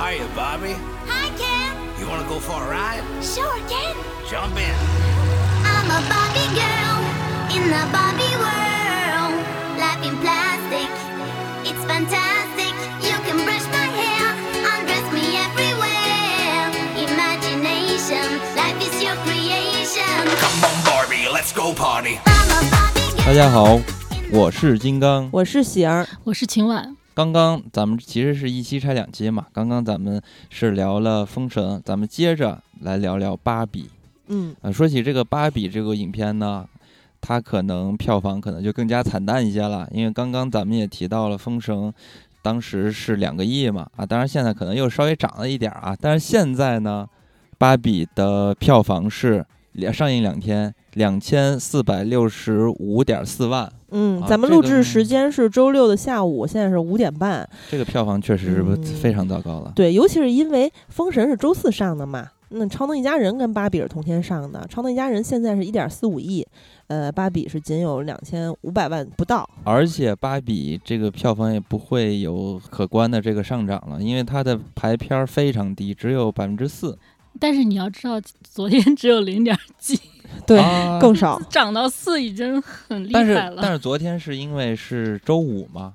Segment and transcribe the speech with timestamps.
[0.00, 0.74] Hiya, Bobby.
[1.06, 1.72] Hi, Ken.
[2.00, 3.02] You want to go for a ride?
[3.22, 3.94] Sure, Ken.
[4.30, 4.74] Jump in.
[5.64, 6.98] I'm a Barbie girl
[7.54, 9.36] in the Barbie world.
[9.76, 10.90] Life in plastic,
[11.68, 12.74] it's fantastic.
[13.04, 14.26] You can brush my hair,
[14.72, 16.72] undress me everywhere.
[16.96, 18.26] Imagination,
[18.56, 20.16] life is your creation.
[20.42, 22.18] Come on, Barbie, let's go party.
[22.26, 23.26] I'm a Barbie girl.
[23.26, 23.80] 大家好，
[24.32, 25.28] 我是金刚。
[25.32, 33.83] 我是喜儿，我是秦晚， 刚刚咱们其实是一期拆两期嘛，刚刚咱们是聊了《封神》，咱们接着来聊聊《芭比》。
[34.29, 36.67] 嗯，呃，说起这个《芭比》这个影片呢，
[37.21, 41.75] 它可能票房可能就更加惨淡一些了，因为刚刚咱们也提到了《封神》，
[42.41, 47.07] 当时是两个亿嘛，啊，当然现在可能又稍微涨了一点儿啊，但是现在呢，
[47.59, 57.47] 《芭比》的票房是两上映两天两千四百六十五点四万，嗯，啊咱们录制时间是周六的下午，现在是五点半。
[57.69, 59.71] 这个票房确实是嗯非常糟糕了。
[59.75, 66.45] 对，尤其是因为《封神》是周四上的嘛，那《超能一家人》跟《芭比》是同天上的，《超能一家人》现在是一点四五亿，
[66.87, 69.49] 呃，《芭比》是仅有两千五百万不到。
[69.63, 76.97] 而且芭比这个票房也不会有可观的这个上涨了，因为它的排片儿非常低，只有百分之四，
[77.39, 79.97] 但是你要知道，昨天只有零点几，
[80.47, 81.39] 对，啊更少。
[81.49, 83.59] 涨到四已经很厉但是害了。
[83.61, 85.93] 但是昨天是因为是周五嘛，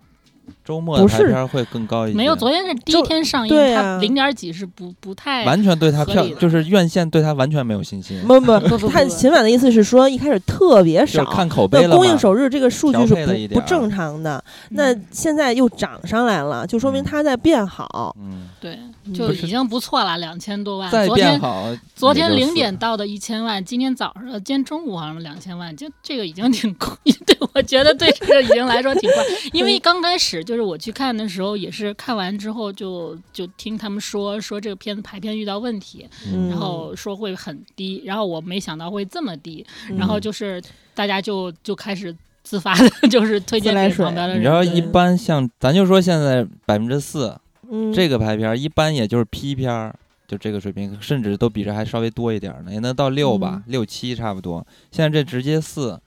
[0.67, 2.17] 周末的不是排片会更高一些。
[2.17, 11.95] 没有，昨天是第一天上映，对啊它零点几是不不太完全对它票就是院线对它完全没有信心，不不 不不他不秦晚的意思是说，一开始特别少，看口碑了嘛。
[11.95, 13.15] 那公映首日这个数据是
[13.49, 18.17] 不不正常的，那嗯现在又涨上来了，就说明嗯它在变好。
[18.19, 20.91] 嗯，对，嗯就已经不错了，两千多万。
[20.91, 29.23] 再昨天变好，昨天零点到的一千万，今天早上呃今天中午好像两千万，就这个已经挺快， 对我觉得对这个已经来说挺快，
[29.53, 40.61] 因为刚开始就是我去看的时候，也是看完之后就就听他们说说这个片子排片遇到问题，嗯然后说会很低，然后我没想到会这么低，嗯然后就是
[40.95, 44.39] 大家就就开始自发的， 就是推荐给旁边的人。
[44.39, 47.37] 你知道，一般像咱就说现在百分之四，
[47.71, 49.95] 嗯这个排片一般也就是 P 片儿，
[50.29, 54.65] 就这个水平，甚至都比这还稍微多一点呢，也能到六吧，六七差不多。
[54.91, 56.01] 现在这直接四，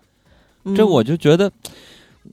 [0.75, 1.51] 这嗯我就觉得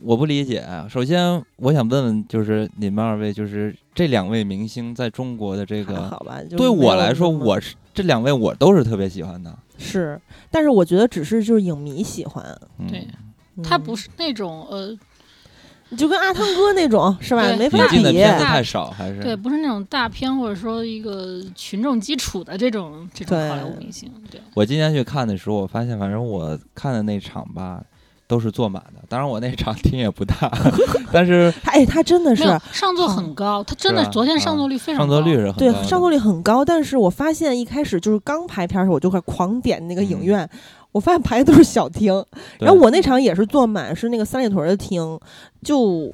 [0.02, 0.86] 我不理解啊。
[0.88, 9.56] 首先，我想问问，就是你们二位，就是这两位明星在中国的这个，好吧，对我来说，我是这两位我都是特别喜欢的。
[9.78, 10.20] 是，
[10.50, 12.44] 但是我觉得只是就是影迷喜欢，
[12.78, 13.06] 嗯、对
[13.62, 14.98] 他嗯不是那种呃，
[15.96, 17.46] 就跟阿汤哥那种是吧？
[17.46, 24.10] 对没法比太少，还是对，不是那种大片或者说一个群众基础的这种这种好莱坞明星。
[24.30, 27.82] 对，我今天去看的时候，我发现反正我看的那场吧。
[28.26, 30.50] 都是坐满的，当然我那场厅也不大，
[31.12, 32.42] 但是他哎，他真的是
[32.72, 40.24] 上座很高，他真的昨天上啊座率非常上座率高是很高对上座率很高，但是我发现一开始就是刚排片儿的时候，我就快狂点那个影嗯。
[40.24, 40.50] 院，
[40.92, 42.24] 我发现排的都是小厅，
[42.58, 45.18] 然后我那场也是坐满，是那个三里屯的厅，
[45.62, 46.12] 就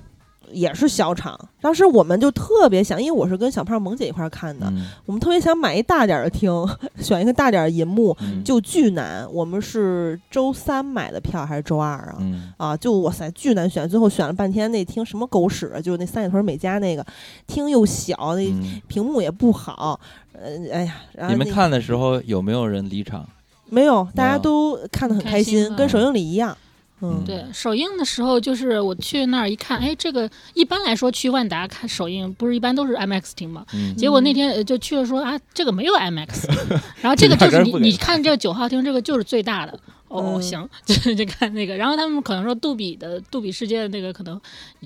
[0.53, 1.39] 也是小场。
[1.61, 6.51] 当时我们就特别想，因为我是跟小胖萌姐一块儿看的，嗯我们特别想买一大点儿的厅，
[7.01, 9.27] 选一个大点儿的银幕，嗯就巨难。
[9.33, 12.17] 我们是周三买的票还是周二啊？
[12.21, 17.05] 嗯啊，就哇塞，巨难选，最后选了半天那厅什么狗屎啊，就是那三里屯美家那个
[17.47, 19.99] 厅又小，那嗯，屏幕也不好，
[20.33, 23.27] 呃，哎呀，然后你们看的时候有没有人离场？
[23.71, 24.07] 没有？
[24.15, 26.55] 大家都看得很开开心，跟首映礼一样。
[27.03, 33.67] 嗯，对，首映的时候就是我去那儿一看，哎，这个一般来说去万达看首映不是一般都是 IMAX 厅嘛？
[33.75, 36.49] 嗯结果那天呃就去了说啊，这个没有 IMAX，
[37.03, 39.79] 然后这个就是你你看这个九号厅，这个就是最大的。
[40.13, 40.43] 哦，嗯。
[40.43, 44.41] 行， 就就看那个，然后他们可能说杜比的杜比世界的那个可能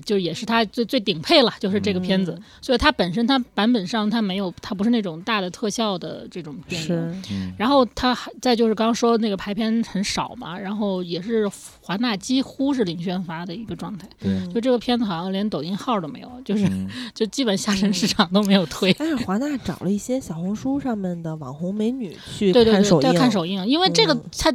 [0.05, 2.43] 就也是它最最顶配了，就是这个片子，嗯。
[2.61, 7.53] 所以它本身它版本上它没有它不是那种大的特效的这种电影，是，嗯。
[7.57, 11.49] 然后它还再就是刚刚说那个排片很少嘛，然后也是
[11.81, 16.87] 华纳几乎是零宣发的一个状态，对，就这个片子好像连抖音号都没有，就是、嗯。
[17.13, 18.93] 就基本下沉市场都没有推。
[18.93, 24.23] 但是华纳找了一些小红书上面的网红美女去对对对，要看首映，因为这个嗯。
[24.37, 24.53] 它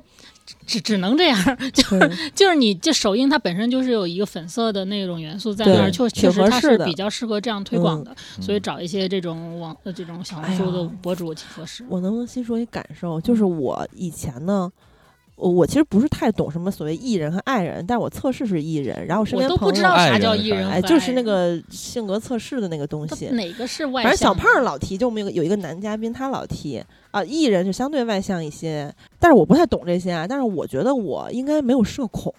[0.66, 11.84] 只只能这样，就是 就是你这首映它本身就是有一个粉色的那种元素在那儿，确确实它是比较适合这样推广的，嗯所以找一些这种网的这种小红书的博主挺合适。
[11.88, 13.20] 我能不能先说一感受？
[13.20, 14.72] 就是我以前呢，我
[15.36, 23.26] 我其实不是太懂什么所谓艺人和爱人，但我测试是艺人，然后我身我都边朋友不知道啥叫艺人和就是那个性格测试的那个东西。
[23.28, 30.26] 哪个是外反正小胖儿老提，就我们有有一个男嘉宾，他老提啊，艺人就相对外向一些，但是我不太懂这些啊。
[30.28, 32.32] 但是我觉得我应该没有社恐。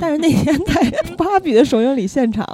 [0.00, 2.46] 但是那天在 芭比的首映礼现场，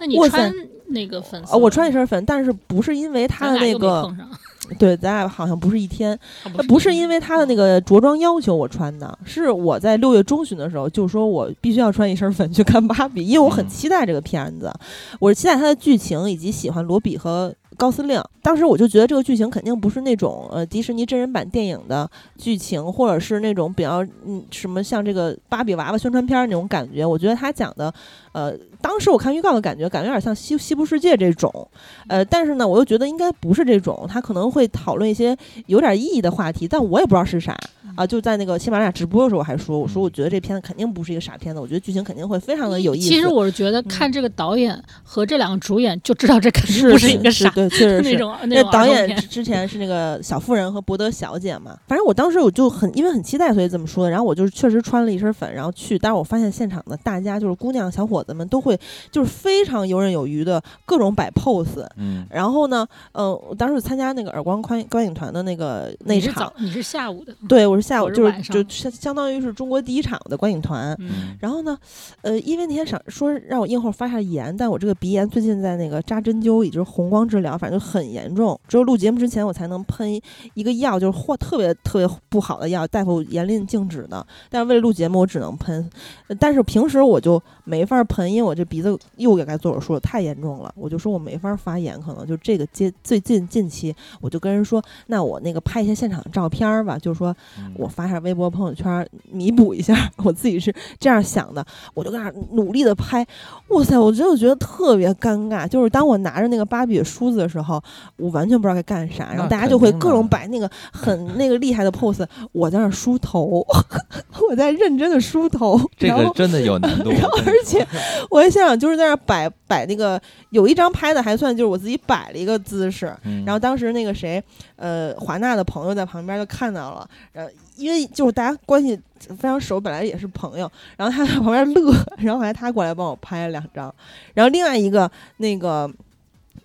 [0.00, 0.52] 那你穿
[0.88, 4.28] 那个粉色，呃，我穿一身粉，但是不是因为它咱俩又没的那个，
[4.78, 6.12] 对，咱俩好像不是一天，
[6.44, 14.70] 啊呃不是因为为他的那个着装要求我穿的，是我在六月中旬的时候就说我必须要穿一身粉去看芭比，因为我很嗯期待这个片子，
[15.18, 18.22] 我是期待它的剧情以及喜欢罗比和高司令。
[18.42, 27.04] 当时我就觉得这个剧情肯定不是那种呃迪士尼真人版电影的剧情，或者是那种比较嗯什么像这个芭比娃娃宣传片儿那种感觉。
[27.04, 27.92] 我觉得他讲的
[28.32, 31.68] 呃，当时我看预告的感觉，感觉有点像西西部世界这种，
[32.08, 35.36] 呃，但是呢，我又觉得应该不是这种，他可能会讨论一些
[35.66, 37.56] 有点意义的话题，但我也不知道是啥
[37.96, 38.06] 啊。
[38.06, 43.08] 就在那个喜马拉雅直播的时候，我还说，我说我觉得这片子肯定不是一个傻片子，我觉得剧情肯定会非常的有意思。
[43.08, 48.12] 其实我是觉得看这个导演和这两个主演就知道这肯定不是是一个傻对，确实 是。
[48.12, 54.10] 那种那那导演之之前是那个小妇人和伯德小姐嘛，反正我当时我就很因为很期待，所以这么说的。
[54.10, 58.78] 然后我就确实穿了一身粉，然后去，但是我发现现场的大家就是姑娘小伙子们都会
[59.10, 61.86] 就是非常游刃有余的各种摆 pose。
[61.96, 70.94] 嗯，然后呢，嗯、我当时参加那个耳光观观影团的那个那场，你是下午的，对我是下午是就是就相相当于是中国第一场的观影团。
[70.98, 71.76] 嗯，然后呢，
[72.22, 78.58] 呃，因为那天想说让我硬后发下炎，但我这个鼻炎最近在那个扎针灸，也就是红光治疗，反正就很严重。
[78.66, 80.20] 只有录节目之前我才能喷
[80.54, 84.26] 一个药，就是或特别特别不好的药，大夫严令禁止的。
[84.50, 85.88] 但是为了录节目，我只能喷。
[86.28, 90.72] 呃但是平时我就没法喷，因为我这鼻子又给该做手术了，太严重了。
[90.76, 101.64] 我就说我没法发言，可能就这个接最近近期，我就跟人说，那我那个拍一些现场的照片儿吧，就是说嗯我发下微博、朋友圈弥补一下，我自己是这样想的，
[101.94, 103.26] 我就跟那努力的拍，
[103.68, 105.68] 哇塞，我真的觉得特别尴尬。
[105.68, 107.82] 就是当我拿着那个芭比梳子的时候，
[108.16, 113.44] 我完全不知道该干啥，然后大家就会各种摆那个很那个厉害的 pose，我在那梳头，
[114.48, 117.86] 我在认真的梳头，这个真的有难度，然后而且
[118.30, 124.42] 我在现场就是在那摆摆那个，有一张拍的还算就是我自己摆了一个姿势，嗯然后当时那个谁，
[124.76, 127.46] 呃，华纳的朋友在旁边就看到了，呃，
[127.76, 133.94] 因为就是大家关系非常熟，本来也是朋友，然后他在旁边乐， 然后后来他过来帮我拍了两张，
[134.34, 135.90] 然后另外一个那个。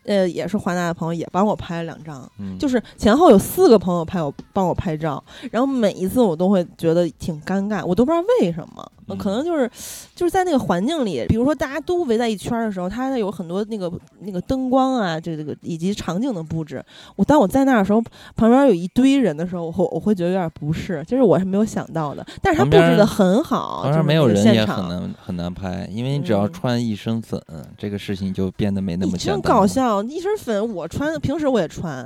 [0.06, 9.70] 呃，也是华纳的朋友也帮我拍了两张，嗯就是前后有四个朋友拍我帮我拍照，然后每一次我都会觉得挺尴尬，我都不知道为什么，呃嗯可能就是
[10.16, 16.84] 就是在那个环境里，比如说大家都围在一圈儿的时候，它有很多那个那个灯光啊，这这个以及场景的布置。
[17.16, 18.02] 我当我在那儿的时候，
[18.36, 22.26] 旁边有一堆人的时候，我会我会觉得有点不适，就是我是没有想到的。
[22.42, 27.42] 但是它布置的很好，就是当然没有人也现场很难很难拍，因为你只要嗯穿一身粉，
[27.78, 29.60] 这个事情就变得没那你真么简单了。
[29.60, 32.04] 搞笑，一身粉我穿，平时我也穿，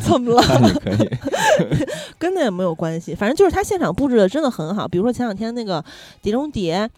[0.00, 0.42] 怎么了？
[0.80, 1.08] 可以，
[2.18, 4.86] 跟那也没有关系，反正就是他现场布置的真的很好。
[4.86, 5.80] 比如说前两天那个
[6.22, 6.88] 《碟中谍》，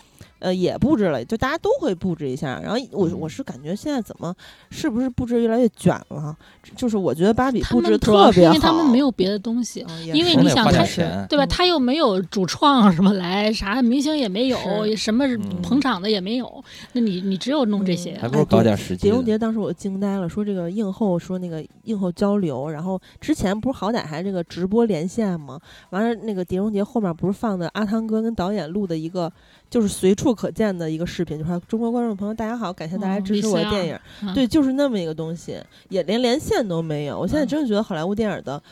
[0.42, 2.60] 呃，也布置了，就大家都会布置一下。
[2.60, 4.34] 然后我嗯我是感觉现在怎么
[4.70, 6.36] 是不是布置越来越卷了？
[6.76, 10.84] 就是我觉得芭比布置特别好，因为他们没有别的东西，因为你想他
[11.28, 11.44] 对吧？
[11.44, 14.58] 嗯他又没有主创什么来，啥明星也没有，
[14.96, 18.16] 什么嗯捧场的也没有，那你你只有弄这些。
[18.18, 19.02] 还不如搞点实际的。
[19.02, 25.60] 碟中谍当时我惊呆了，说这个映后说那个映后交流，然后之前不是好歹还这个直播连线吗？
[25.90, 29.30] 完了那个碟中谍后面不是放的阿汤哥跟导演录的一个
[29.72, 33.98] 就是随处可见的一个视频，就说中国观众朋友大家好，感谢大家哦支持我的电影。
[34.20, 35.56] 嗯对，就是那么一个东西，
[35.88, 37.18] 也连连线都没有。
[37.18, 38.62] 我现在嗯真的觉得好莱坞电影的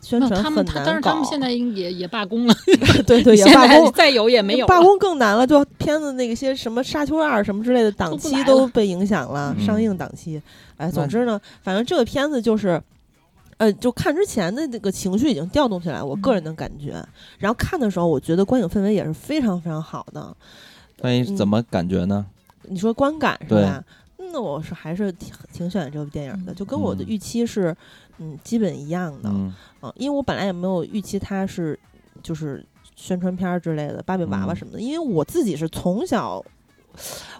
[0.00, 0.96] 宣传很他们他，但。
[0.96, 2.54] 是他们现在也也罢工了，
[3.06, 10.42] 对对 也现在罢工，再有也没有罢工更难了，就片子那些什么《沙丘二》什么之类的档期都被影响了，嗯上映档期。
[10.76, 12.82] 哎，总之呢，反正这个片子就是。
[13.58, 17.04] 呃，就看之前的那个情绪已经调动起来，我个人的感觉。
[17.38, 20.34] 然后看的时候，我觉得观影氛围也是非常非常好的。
[21.00, 22.24] 关于怎么感觉呢？
[22.62, 23.84] 你说观感是吧？
[24.32, 27.76] 那我是还是挺挺喜欢这部电影的，嗯就跟我的嗯预期是，
[28.18, 29.28] 嗯，基本一样的。
[29.28, 31.78] 嗯，啊，因为我本来也没有预期它是
[32.22, 36.44] 就是宣传片儿之类的芭比娃娃嗯什么的，因为我自己是从小。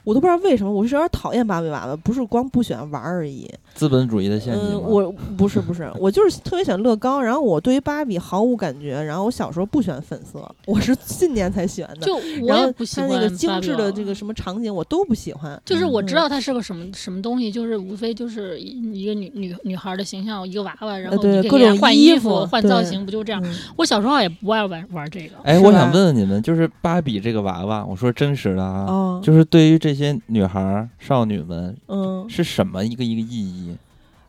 [0.05, 3.51] 我都不知道为什么，我是有点讨厌芭比娃娃，不是光不喜欢玩而已。
[3.75, 12.07] 资本主义的陷阱嗯，我不是不是，我就是特别喜欢乐高，然后我对于芭比毫无感觉，然后我小时候不喜欢粉色，我是近年才喜欢的。
[12.07, 15.61] 就我然后也不喜欢它那个精致的这个什么场景我都不喜欢。
[15.65, 23.41] 就是我嗯知道它是个什么什么东西，就是无非就是一一个女女女孩的形象，一个娃娃，然后呃对你给人各种换衣服换造型，不就这样？
[23.45, 33.77] 嗯我小时候也不爱玩玩这个，哎，我想问问你们，就是芭比这个娃娃，我说真实的啊，哦，就是对于这些女孩儿、少女们嗯，是什么一个一个意义？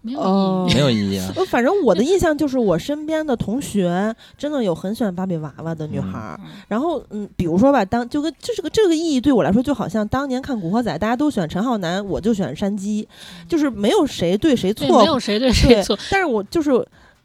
[0.01, 0.75] 没有哦意义。
[0.75, 1.33] 没有意义啊。
[1.35, 6.39] 呃， 反正我的印象就是我身边的同学真的有很喜欢芭比娃娃的女孩儿。
[6.41, 13.05] 嗯然后，嗯，比如说吧，当就跟这是个这个意义对我来说，就好像当年看《古惑仔》，大家都选陈浩南，我就选山鸡，
[13.47, 15.97] 就是没有谁对谁，错没有谁对谁错。
[16.09, 16.71] 但是我就是，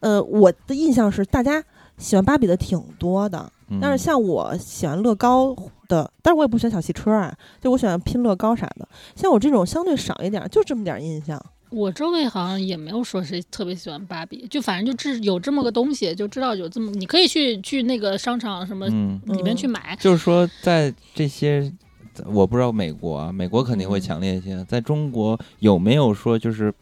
[0.00, 1.62] 呃，我的印象是大家
[1.96, 5.54] 喜欢芭比的挺多的，嗯但是像我喜欢乐高
[5.88, 8.88] 的，但是我也不喜欢小汽车啊，就我喜欢拼乐高啥的。
[9.14, 11.40] 像我这种相对少一点儿，就这么点儿印象。
[11.70, 19.96] 我周围好像也没有说谁特别喜欢芭比，就反正就知有这么个东西，就知道有这么，你可以去去那个商场什么嗯，里面去买。
[20.00, 21.72] 就是说在这些，
[22.26, 24.64] 我不知道美国啊，美国肯定会嗯强烈一些。
[24.66, 26.72] 在中国有没有说就是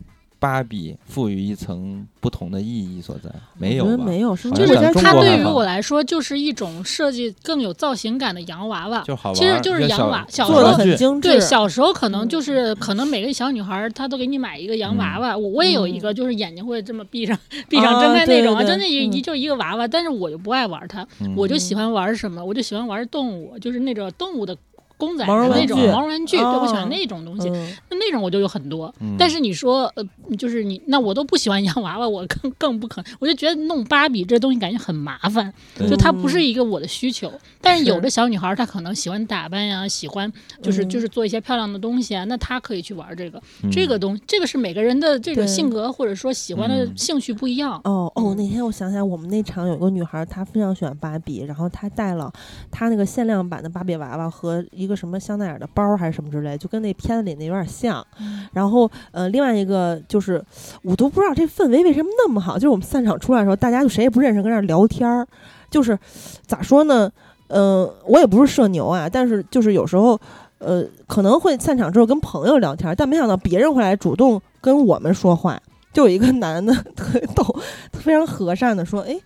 [0.43, 3.31] 芭比赋予一层不同的意义所在？
[3.57, 3.91] 没有吧？
[3.93, 9.03] 我觉得没有，是不就是它对于我来说，就是一种设计更有造型感的洋娃娃。
[9.03, 11.29] 就好，其实就是洋娃小时候很精致。
[11.29, 24.57] 对，小时候可能嗯就是可能每个小女孩她都给你买一个洋娃娃，我我也有一个，就是眼睛会这么闭上闭上睁开那种啊，就那一就一个娃娃，但是我就不爱玩它，嗯我就喜欢玩什么，我就喜欢玩动物，就是那种动物的
[25.03, 28.95] 公仔毛绒的那种玩具毛绒玩具，对我喜欢哦那种东西，嗯那那种我就有很多。
[29.01, 30.05] 嗯但是你说，呃，
[30.39, 35.53] 就是你那我都不喜欢洋娃娃，我更更不可能，我就觉得弄芭比这东西感觉很麻烦，
[35.91, 37.33] 就它不是一个我的需求。
[37.61, 40.33] 但是有的小女孩她可能喜欢打扮呀，喜欢
[40.63, 43.43] 就是嗯就是做一些漂亮的东西啊，那她可以去玩这个。
[43.65, 47.81] 嗯这个东这个是每个人的这个性格或者说喜欢的嗯兴趣不一样。
[47.85, 52.33] 哦哦，嗯那天我想起来，我们那场有个女孩，她非常喜欢芭比，然后她带了
[52.71, 58.05] 她那个限量版的芭比娃娃和一个什么香奈儿的包还是什么之类，就跟那片子里那有点像。
[58.53, 60.43] 然后呃，另外一个就是
[60.83, 65.27] 我都不知道这氛围为什么那么好，就是我们散场出来的时候，大家就谁也不认识，跟那儿聊天儿，
[65.71, 65.99] 就是
[66.47, 67.11] 咋说呢？
[67.49, 70.21] 嗯、我也不是社牛啊，但是就是有时候。
[70.65, 75.61] 呃，可能会散场之后跟朋友聊天，但没想到别人会来主动跟我们说话。
[75.93, 77.45] 就有一个男的特别逗，
[77.93, 79.17] 非常和善的说：“哎，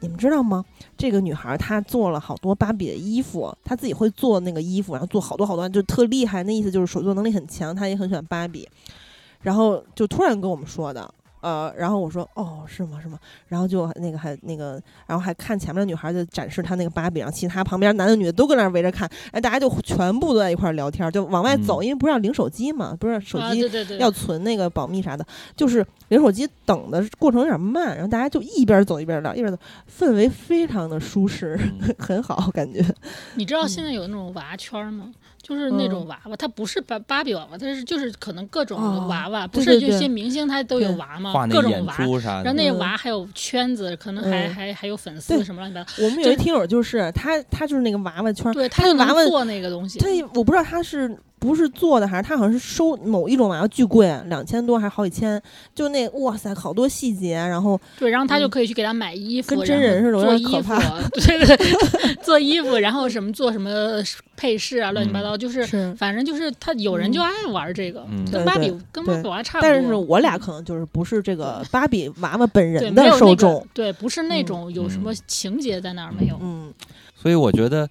[0.00, 0.64] 你们知道吗？
[0.96, 6.42] 这个女孩她做了好多芭比的衣服，她自己会做那个衣服，然后做好多好多，就特厉害。
[6.44, 8.68] 那意思就是手作能力很强，她也很喜欢芭比。
[9.42, 11.12] 然后就突然跟我们说的，
[11.44, 12.98] 呃，然后我说哦，是吗？
[13.02, 13.18] 是吗？
[13.48, 23.60] 然后就那个还那个，然后还看前面的女孩就展示她那个芭比，然后其他旁边男的女的都跟那儿围着看，哎，大家就全部都在一块儿聊天，就往外走，嗯因为不是要领手机嘛，不是手啊，机
[23.98, 29.58] 要存那个保密啥的，就是领手机等的过程有点慢，然后大家就一边走一边聊，一边走，
[29.98, 32.82] 氛围非常的舒适，嗯 很好感觉。
[33.34, 35.12] 你知道嗯现在有那种娃圈儿吗？
[35.44, 41.94] 就是那种娃娃，它不是芭芭比娃娃，它是就是可能各种娃娃，不是有些明星他都有对娃嘛画，那演各种娃。
[41.98, 46.02] 然后，那嗯娃还有圈子，可能还、嗯还还有粉丝什么乱七八糟。
[46.02, 49.98] 我们有一听友就是他，他就是那个娃娃圈，对，他他就娃娃做那个东西。
[49.98, 55.40] 对我不知道他是不是做的，还是他好像是收某一种娃娃巨贵，两千多还是好几千，
[55.74, 60.74] 就那哇塞好多细节，然后对，然后他就嗯可以去给他买衣服，跟真人似的有做衣服。
[61.12, 63.70] 对对对， 做衣服，然后什么做什么
[64.36, 65.94] 配饰啊，乱七八糟，就是是。
[65.98, 68.24] 反正就是他有人就爱玩这个，嗯。
[68.32, 69.70] 跟芭比跟芭比娃差不多。
[69.70, 74.46] 但是我俩可能就是不是这个芭比娃娃本人的受众，对，不是那嗯。
[74.46, 76.38] 种有什么情节在那儿没有。
[76.40, 76.72] 嗯。
[77.14, 77.88] 所以我觉得，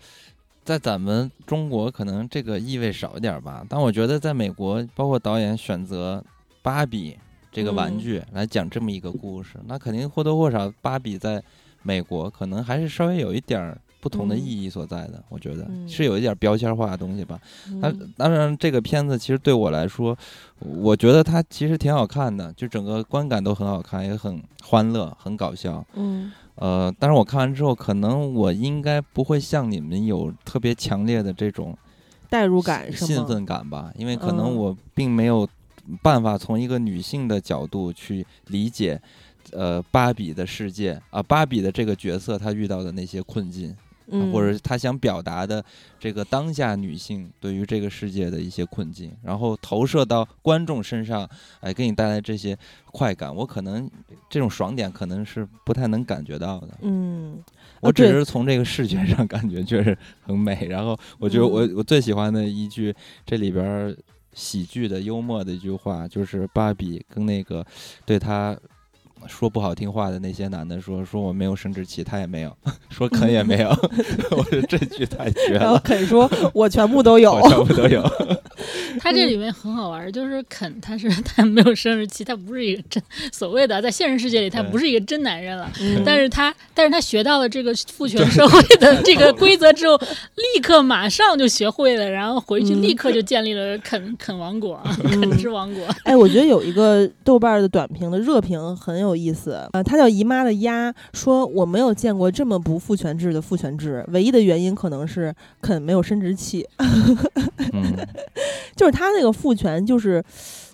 [0.64, 6.24] 在咱们中国可能这个意味少一点吧，但我觉得在美国，包括导演选择
[6.62, 7.18] 芭比
[7.52, 11.44] 这个玩嗯具来讲这么一个故事，那肯定或多或少，芭比在
[11.82, 15.22] 美国可能还是稍微有一点儿不同的嗯意义所在的。
[15.30, 17.38] 我觉得嗯是有一点标签化的东西吧。
[17.82, 20.18] 那嗯当然，这个片子其实对我来说，
[20.60, 25.86] 我觉得它其实挺好看的，就整个观感都很好看，也很欢乐，很搞笑。
[25.96, 31.78] 嗯呃，但是我看完之后，可能我应该不会像你们有特别强烈的这种
[32.30, 33.06] 代入感是？
[33.06, 35.48] 兴奋感吧，因为可能嗯我并没有
[36.02, 39.02] 办法从一个女性的角度去理解，
[39.52, 43.76] 呃，芭比的世界啊、芭比的这个角色她遇到的那些困境，啊
[44.14, 45.64] 嗯，或者他想表达的
[46.00, 51.28] 这个当下女性对于这个世界的一些困境，然后投射到观众身上，
[51.60, 52.58] 哎，给你带来这些
[52.92, 53.90] 快感，我可能
[54.30, 56.70] 这种爽点可能是不太能感觉到的。
[56.82, 57.44] 嗯，
[57.82, 61.74] 我只是从这个视觉上 感觉确实很美，然后我觉得我嗯。
[61.76, 62.94] 我最喜欢的一句
[63.26, 63.98] 这里边儿
[64.34, 67.66] 喜剧的幽默的一句话，就是芭比跟那个
[68.06, 68.56] 对他
[69.28, 72.56] 说不好听话的那些男的说说我没有生殖器，他也没有，
[72.90, 73.70] 说肯也没有，
[74.32, 78.04] 我说这句太绝然后了，肯说我全部都有，我全部都有。
[79.00, 83.02] 他这里面很好玩，就是肯他是他没有生殖器，他不是一个真
[83.32, 86.04] 所谓的在现实世界里他不是一个真男人了，嗯。
[86.06, 89.98] 但是他但是他学到了这个父权社会的这个规则之后，
[90.56, 92.82] 立刻马上就学会了，然后回去嗯。
[92.82, 95.84] 立刻就建立了啃啃王国，啃之王国。
[96.04, 106.68] 哎，我觉得有一个豆瓣的短评的热评很有意思，呃，他叫姨妈的鸭，说我没有见过这么不父权制的父权制，唯一的原因可能是肯没有生殖器，
[107.74, 107.96] 嗯，
[108.76, 110.24] 就是他那个父权，就是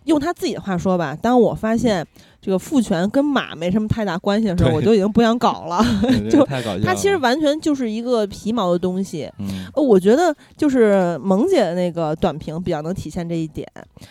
[0.06, 2.06] 用他自己的话说吧，当我发现
[2.42, 5.84] 这个父权跟马没什么太大关系的时候，我就已经不想搞了。
[6.32, 6.82] 就太搞笑了。
[6.86, 9.30] 它其实完全就是一个皮毛的东西。
[9.40, 13.68] 嗯呃，我觉得就是萌姐的那个短评比较能体现这一点，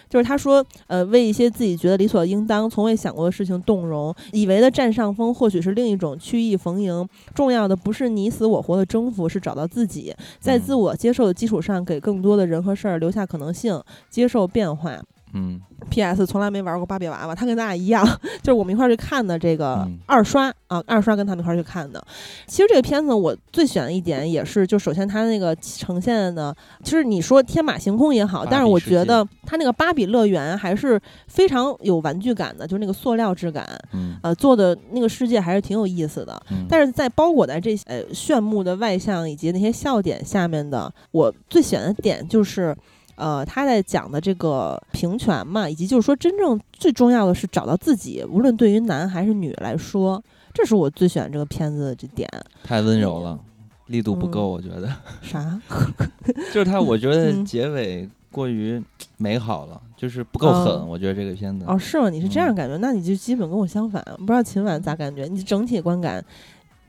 [0.09, 7.09] 就是她说，呃，为一些自己觉得理所应当、从未想过的事情动容，以为的占上风，或许是另一种曲意逢迎。
[7.35, 15.01] 重要的不是你死我活的征服，是找到自己，在嗯自我接受的基础上，给更多的人和事儿留下可能性，接受变化。
[15.33, 16.27] 嗯 P.S.
[16.27, 18.05] 从来没玩过芭比娃娃，他跟咱俩一样，
[18.43, 22.05] 就是我们一块儿去看的这个嗯二刷、啊，二刷跟他们一块儿去看的。
[22.47, 36.39] 其实这个片子我最喜欢的一点也是，就首先它那个呈现的，其实你说天马行空也好，但是我觉得它那个芭比乐园还是非常有玩具感的，就是那个塑料质感，嗯呃，做的那个世界还是挺有意思的。
[36.51, 42.77] 嗯，但是在包裹在这些呃炫目的外向以及那些笑点下面的，我最喜欢的点就是，
[43.19, 50.23] 呃，他在讲的这个平权嘛，以及就是说真正最重要的是找到自己，无论对于男还是女来说，
[50.55, 52.29] 这是我最喜欢这个片子的这点。
[52.63, 53.39] 太温柔了，
[53.87, 54.89] 力度不嗯够，我觉得。
[55.21, 55.61] 啥？
[56.55, 58.81] 就是他，我觉得嗯结尾过于
[59.17, 60.89] 美好了，就是不够哦狠。
[60.89, 62.09] 我觉得这个片子，哦，是吗？
[62.09, 62.77] 你是这样嗯感觉？
[62.77, 64.01] 那你就基本跟我相反。
[64.19, 65.25] 不知道秦晚咋感觉？
[65.25, 66.25] 你整体观感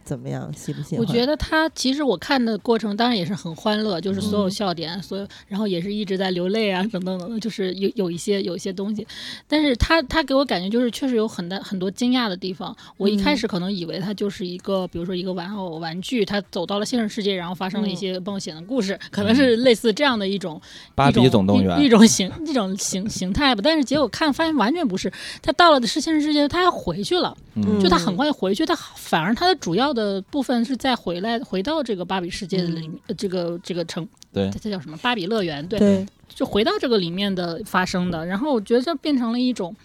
[0.10, 0.52] 怎么样？
[0.58, 1.06] 喜不喜欢？
[1.06, 9.06] 我觉得他其实我看的过程当然也是很欢乐，就是所有嗯笑点，所有然后也是一直在流泪啊，等等等等，就是有有一些有一些东西，
[9.48, 12.76] 但是他他给我感觉就是确实有很大很多惊讶的地方。
[12.98, 20.60] 我一开嗯始可能以为他就是一个，比如说一个玩偶玩具，他走到了现实世界，然后发生了一嗯些冒险的故事，可能是类似这样的一种
[20.96, 23.62] 芭比一种一一总动员，种形一种形形态吧。
[23.64, 25.12] 但是结果看发现完全不是，
[25.44, 27.38] 他到了的是现实世界，他还回去了。
[27.66, 34.98] 嗯就他很快回去，他反而他的主要的部分是再回来回到这个芭比世界的里面，呃这个这个城，对它叫什么？
[34.98, 38.26] 芭比乐园，对，对，就回到这个里面的发生的。
[38.26, 39.76] 然后我觉得这变成了一种。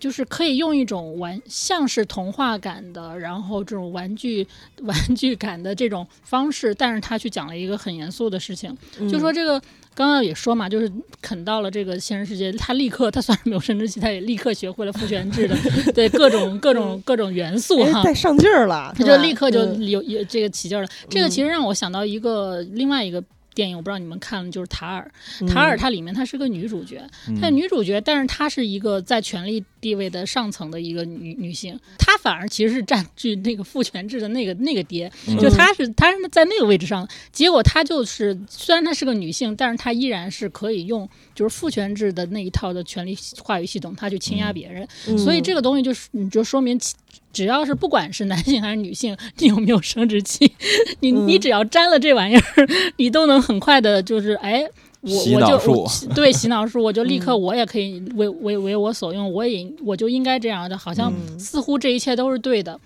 [0.00, 4.44] 就是可以用一种玩像是童话感的，然后这种玩具
[4.82, 8.74] 玩具感的这种方式，但是他去讲了一个很严肃的事情，
[9.10, 9.60] 就说嗯这个
[9.94, 15.56] 刚刚也说嘛，就是啃到了这个现实世界，他立刻他虽然没有生殖器，他也立刻学会了父权制的
[15.94, 18.00] 对各种各种各种元素哈。
[18.00, 20.88] 哎带上劲儿了，他就立刻就嗯有有这个起劲儿了。
[21.08, 23.22] 这个其实让我想到一个另外一个
[23.54, 25.10] 电影，我不知道你们看了，就是《塔尔》。
[25.48, 35.36] 塔尔嗯它里面她是个女主角，嗯她是女主角，但是她是一个在权力地位的上层的一个女女性，她反而其实是占据那个父权制的那个那个爹，嗯。
[35.38, 46.94] 就她是她是在那个位置上，结果她就是虽然她是个女性，但是她依然是可以用就是父权制的那一套的权力话语系统，她去倾压别人，嗯所以这个东西就是你就说明其。
[47.32, 50.52] 只要是不管是男性还是女性，你有没有生殖器，
[51.00, 51.40] 你你嗯。
[51.40, 52.68] 只要沾了这玩意儿，
[52.98, 54.68] 你都能很快的，就是哎，
[55.02, 62.80] 我洗我就脑术我对洗脑术，我就立刻嗯我也可以为为为我所用，我也我就应该这样的，好像嗯似乎这一切都是对的。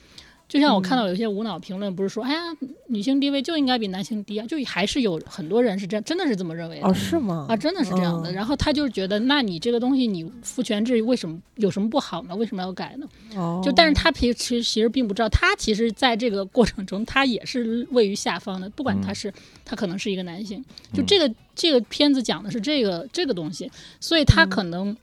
[0.48, 2.40] 就像我看嗯到有些无脑评论，不是说哎呀，
[2.86, 6.86] 女性地位就应该比男性低啊，就还是有很多人是这样，真的是这么认为的。
[6.86, 7.46] 哦，是吗？
[7.48, 8.30] 啊，真的是这样的。
[8.30, 12.36] 嗯然后他就是觉得，那你这个东西，你父权制为什么有什么不好呢？
[12.36, 13.08] 为什么要改呢？
[13.34, 19.34] 哦，就但是他其实其实并不知道，他其实在这个过程中，他也是位于下方的，不管他嗯是、
[19.66, 24.96] 他可能是一个男性，就嗯这个、这个片子讲的是这个这个东西，所以他嗯可能。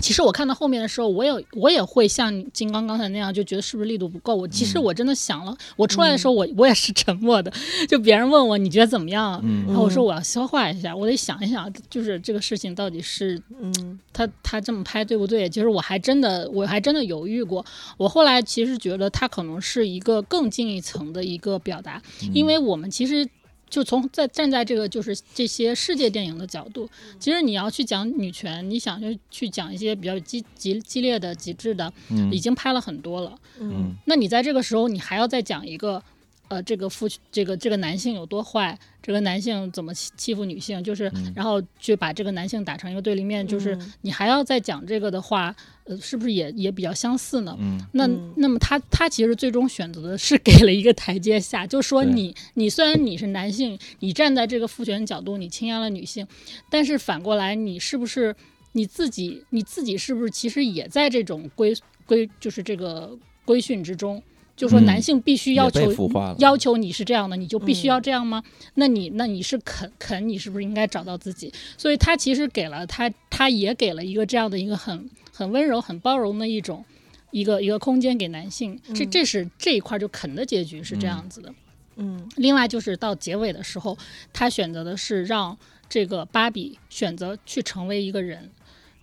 [0.00, 4.34] 其实我看到后面的时候，我也我也会像金刚刚才那样，就觉得是不是力度不够。
[4.34, 7.52] 我其实嗯我真的想了，我出来的时候我我也是沉默的，
[7.88, 15.48] 就别人问我你觉得怎么样然后我说嗯我要消化一下，我得想一想，就是这个事情到底是嗯他他这么拍对不对？
[15.48, 17.64] 其实我还真的我还真的犹豫过。
[17.96, 23.28] 我后来其实觉得他可能是一个更进一层的一个表达，因为我们其实。
[23.74, 32.32] 就从在站在这个就是这些世界电影的角度，其实你要去讲女权，你想去去讲一些比较激激激烈的、极致的，嗯。
[32.32, 33.36] 已经拍了很多了。
[33.58, 33.72] 嗯。
[33.74, 33.96] 嗯。
[34.04, 36.00] 那你在这个时候，你还要再讲一个，
[36.48, 45.54] 呃，这个父这个这个男性有多坏，这个男性怎么欺欺负女性，就是、嗯然后去把这个男性打成一个对立面，就是嗯你还要再讲这个的话，
[45.84, 47.56] 呃，是不是也也比较相似呢？
[47.58, 56.26] 嗯那嗯那么他他其实最终选择的是给了一个台阶下，就说你你虽然你是男性，你站在这个父权角度，你倾压了女性，
[56.70, 58.36] 但是反过来你是不是
[58.72, 61.74] 你自己你自己是不是其实也在这种规
[62.06, 64.22] 规就是这个规训之中？
[64.56, 65.92] 就说嗯男性必须要求
[66.38, 68.42] 要求你是这样的，你就必须嗯要这样吗？
[68.74, 71.52] 那你那你是肯肯，你是不是应该找到自己？
[71.76, 76.84] 所以他其实给了他，他也给了一个这样的一个很很温柔、很包容的一种
[77.30, 78.78] 一个一个空间给男性。
[78.94, 81.52] 这嗯这是这一块就肯的结局是这样子的。
[81.96, 83.96] 嗯另外就是到结尾的时候，
[84.32, 85.56] 他选择的是让
[85.88, 88.50] 这个芭比选择去成为一个人，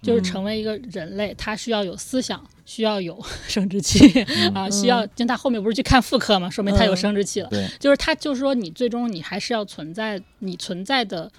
[0.01, 4.21] 就是嗯成为一个人类，他需要有思想，需要有 生殖器、
[4.55, 7.49] 啊，需要，就他后面不是去看妇科嘛，说明他有嗯生殖器了。
[7.49, 11.31] 对，就是他就是说，你最终你还是要存在，你存在的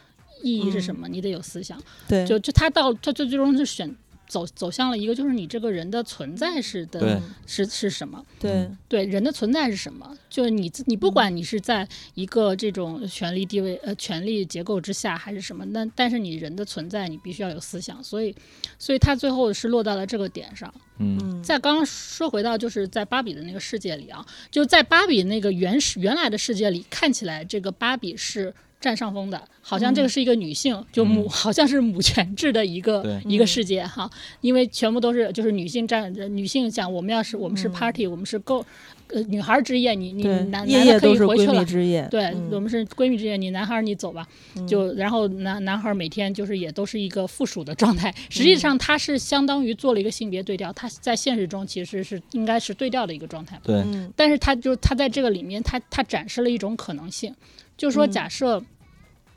[0.42, 1.08] 意义是什么？
[1.08, 1.80] 你得有思想。
[2.08, 3.92] 对，就就他到他最最终是选
[4.32, 8.24] 走走向了一个，就是你这个人的存在是的是是什么？
[8.40, 10.16] 对对人的存在是什么？
[10.30, 18.34] 就是你自你不管你是在一个这种权力地位呃权力结构之下还是什么，那但是你人的存在你必须要有思想，所以
[18.78, 20.72] 所以他最后是落到了这个点上。
[20.98, 31.28] 嗯嗯再刚刚说回到就是在芭比的那个世界里啊，就在芭比那个原始原来的世界里，看起来这个芭比是占上风的，好像这个是一个女性，就母、嗯。
[31.30, 37.72] 好像是母权制的一个一个世界哈，因为全部都是就是女性占女性讲我们要是我们是嗯。
[37.72, 38.64] party，、我们是够
[39.08, 41.64] 呃女孩之夜，你你对男，男的可都是闺蜜以回去了。
[41.64, 42.48] 之夜，对、嗯。
[42.50, 44.66] 我们是闺蜜之夜，你男孩儿你走吧，嗯。
[44.66, 48.44] 就然后男男孩儿每天就是也都是一个附属的状态，实嗯。
[48.44, 54.12] 际上他是相当于做了一个性别对调，他在现实中其实是应该是对调的一个状态，对，嗯。
[54.16, 57.34] 但是他就他在这个里面，他他展示了一种可能性，
[57.82, 58.62] 就是说嗯假设。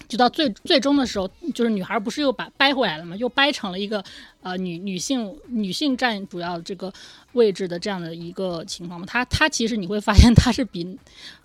[0.08, 3.16] 就到最最终的时候，就是女孩不是又把掰回来了嘛？
[3.16, 4.04] 又掰成了一个
[4.44, 6.94] 呃女女性女性占主要这个
[7.32, 9.06] 位置的这样的一个情况嘛。
[9.08, 10.96] 她她其实你会发现，她是比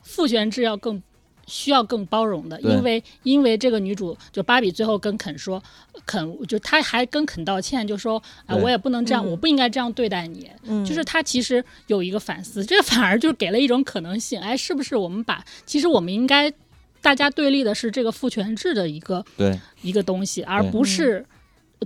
[0.03, 1.03] 父权制要更
[1.47, 5.63] 需要更包容的，因为因为这个女主就芭比最后跟肯说，
[6.05, 10.51] 肯就她还跟肯道歉，就说啊、对我也不能这样，嗯我不应该这样对待你。
[10.65, 16.53] 嗯就是她其实有一个反思，这反而就是给了一种可能性，哎，是不是我们把其实我们应该
[17.01, 21.25] 大家对立的是这个父权制的一个对，一个东西，而不是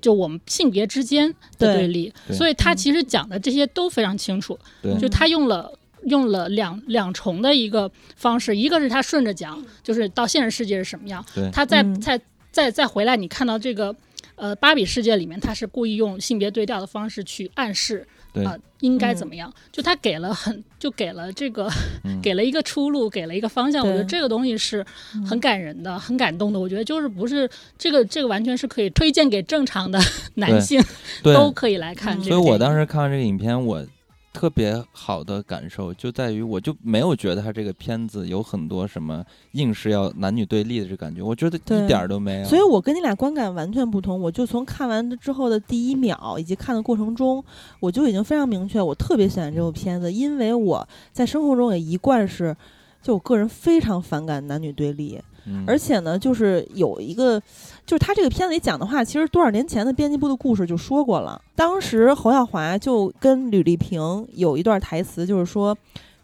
[0.00, 2.12] 就我们性别之间的对对立。
[2.26, 2.36] 对。
[2.36, 4.58] 所以他其实讲的这些都非常清楚，
[5.00, 5.78] 就他用了。
[6.06, 11.98] 用了两两重的一个方式，一个是他顺着讲，就是到现实世界是什么样，他再嗯。
[11.98, 12.20] 再
[12.52, 13.96] 再再回来，你看到这个
[14.34, 18.44] 呃芭比世界里面，他是故意用性别对调的方式去暗示对。
[18.44, 21.70] 啊、应该怎么样，就他给了很就给了这个、
[22.04, 22.20] 嗯。
[22.20, 25.24] 给了一个出路，给了一个方向，我觉得这个东西是嗯。
[25.24, 26.60] 很感人的，很感动的。
[26.60, 29.98] 我觉得就是不是这个这个完全是可以推荐给正常的
[30.36, 30.82] 男性，
[31.22, 32.36] 都可以来看嗯这个。
[32.36, 33.86] 所以我当时看完这个影片，我
[34.34, 42.44] 特别好的感受就在于，我就没有觉得他这个片子有很多什么硬是要男女对立的这感觉，我觉得一点儿都没有。
[42.44, 44.20] 所以我跟你俩观感完全不同。
[44.20, 47.42] 我就从看完之后的第一秒以及看的过程中，
[47.78, 52.54] 我就已经非常明确，我特别喜欢这部片子，因为我在生活中也一贯是，
[53.00, 57.40] 就我个人非常反感男女对立，嗯，而且呢，就是有一个，
[57.86, 61.40] 就是他这个片子里讲的话，其实多少年前的编辑部的故事就说过了。
[61.54, 65.76] 当时侯耀华就跟吕丽萍有一段台词，就是说。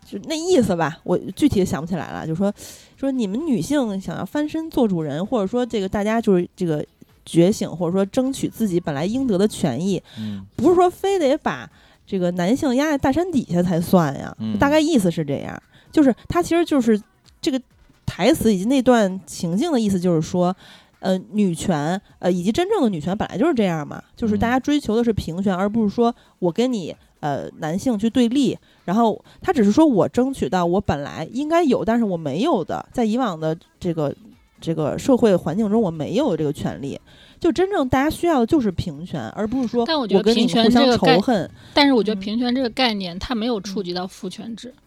[0.03, 2.27] 就那意思吧，我具体想不起来了。
[2.27, 2.53] 就说
[2.97, 6.85] 说你们女性想要翻身做主人，或者说这个大家就是这个
[7.25, 11.71] 觉醒，或者说争取自己本来应得的权益，嗯不是说非得把
[12.05, 14.35] 这个男性压在大山底下才算呀。
[14.41, 17.01] 嗯大概意思是这样，就是他其实就是
[17.41, 17.61] 这个
[18.11, 20.55] 台词以及那段情境的意思，就是说。
[21.03, 34.15] 呃，女权，呃，以及真正的女权本来就是这样嘛，就是大嗯家追求的是平权，而不是说我跟你呃男性去对立，然后他只是说我争取到我本来应该有，但是我没有的，在以往的这个
[34.61, 37.01] 这个社会环境中我没有这个权利，
[37.41, 44.69] 就真正大家需要的就是平权，而不是说我跟你平权们互相仇恨，但是我觉得嗯平权这个概念，它没有触及到父权制。
[44.69, 44.83] 嗯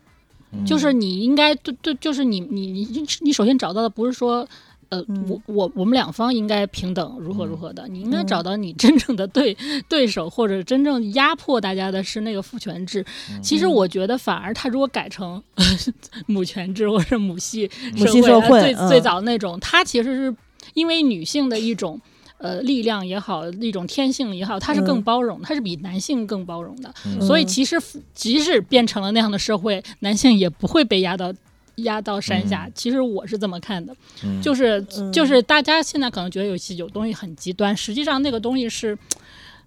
[0.65, 4.47] 就是你应该对对，就是你你你你首先找到的不是说。
[4.89, 7.87] 呃，嗯我我我们两方应该平等，如何如嗯何的？
[7.87, 9.57] 你应该嗯找到你真正的对
[9.89, 13.03] 对手，或者真正压迫大家的是那个父权制。
[13.31, 15.41] 嗯其实我觉得，反而他如果改成
[16.27, 20.35] 母权制或者母系母系社会，最最早那种，它其实是
[20.75, 21.99] 因为女性的一种。
[22.43, 26.93] 呃，力量也好，一种天性也好，它是更嗯包容，它是比男性更包容的。
[27.05, 27.81] 嗯所以嗯其实
[28.13, 31.33] 即使变成了那样的社会，男性也不会被压到
[31.75, 32.69] 压到山下。
[32.75, 38.97] 其实我是这么看的，嗯就是嗯就是大家现在可能觉得有些有东西很极端，实际上那个东西是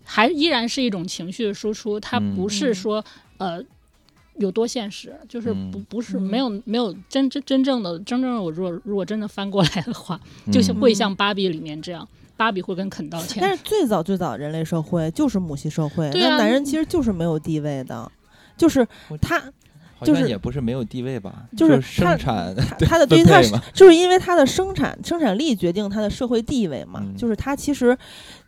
[0.05, 3.03] 还依然是一种情绪的输出，它嗯不是说、
[3.39, 3.65] 呃。
[4.39, 10.21] 有多现实，就是不嗯不是嗯没有没有真真真正的真正的我如果如果真的翻过来的话，
[10.53, 18.11] 就是会像芭比里面这样，芭比会跟肯道歉，但是最早最早人类社会就是母系社会，对啊那男人其实就是没有地位的，
[18.57, 18.87] 就是
[19.21, 19.43] 他
[20.03, 23.41] 就是也不是没有地位吧，就是生产他 他的对于他
[23.73, 27.97] 就是因为他的生产生产力决定他的社会地位嘛，嗯就是他其实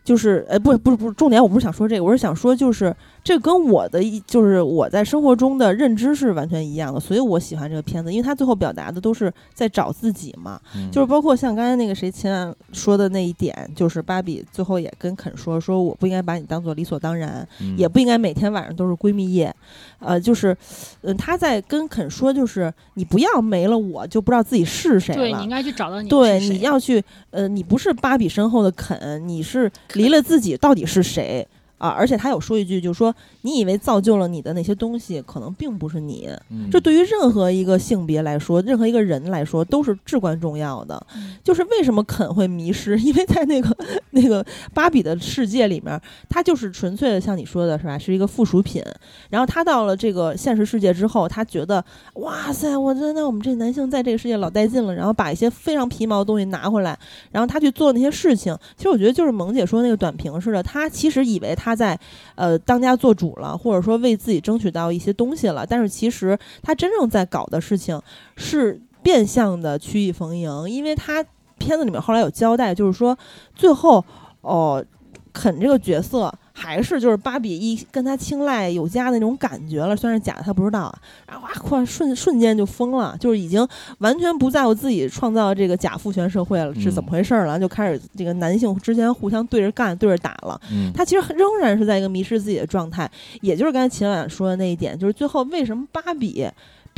[0.03, 19.53] 就是呃不不是不是重点，我不是想说这个，我是想说就是这跟我的一就是我在生活中的认知是完全一样的，所以我喜欢这个片子，因为他最后表达的都是在找自己嘛，嗯就是包括像刚才那个谁秦冉说的那一点，就是芭比最后也跟肯说说我不应该把你当做理所当然，嗯也不应该每天晚上都是闺蜜夜，
[19.99, 20.57] 呃，就是，
[21.01, 25.49] 嗯，他在跟肯说，就是你不要没了我就不知道自己是谁了对你应。
[25.49, 31.47] 该去找到你对，你要去，呃，你不是芭比身后的肯，你是离了自己到底是谁
[31.79, 31.89] 啊？
[31.89, 36.29] 而且他有说一句，就是说，你以为造就了你的那些东西，可能并不是你。
[36.51, 41.03] 嗯这对于任何一个性别来说，任何一个人来说，都是至关重要的。
[41.15, 43.75] 嗯就是为什么肯会迷失， 因为在那个
[44.11, 48.83] 那个芭比的世界里面，他就是纯粹的像你说的是吧，是一个附属品。
[49.29, 51.83] 然后他到了这个现实世界之后，他觉得
[52.15, 56.97] 哇塞，我觉得那我们这男性在这个世界老带劲了，然后把一些非常皮毛的东西拿回来，
[57.31, 58.55] 然后他去做那些事情。
[58.75, 61.99] 其实我觉得就是萌姐说那个短评似的，他其实以为他他在
[62.33, 68.01] 呃当家做主了，或者说为自己争取到一些东西了，但是其实他真正在搞的事情
[68.35, 71.23] 是变相的曲意逢迎，因为他
[71.59, 73.15] 片子里面后来有交代，就是说
[73.53, 74.03] 最后
[74.41, 74.83] 哦，
[75.31, 83.65] 肯这个角色还是就是芭比一跟他青睐有加的那种感觉了，虽然是假的，他不知道啊，然后哇，快瞬瞬间就疯了，就是已经
[83.99, 90.59] 完全不在乎自己创造这个假父权社会了是怎么回事儿了，就开始这个男性之间互相对着干、对着打了。
[90.69, 90.91] 嗯。
[90.93, 96.45] 他其实仍然是在一个迷失自己的状态，也就是刚才秦婉说的那一点，就是最后为什么芭比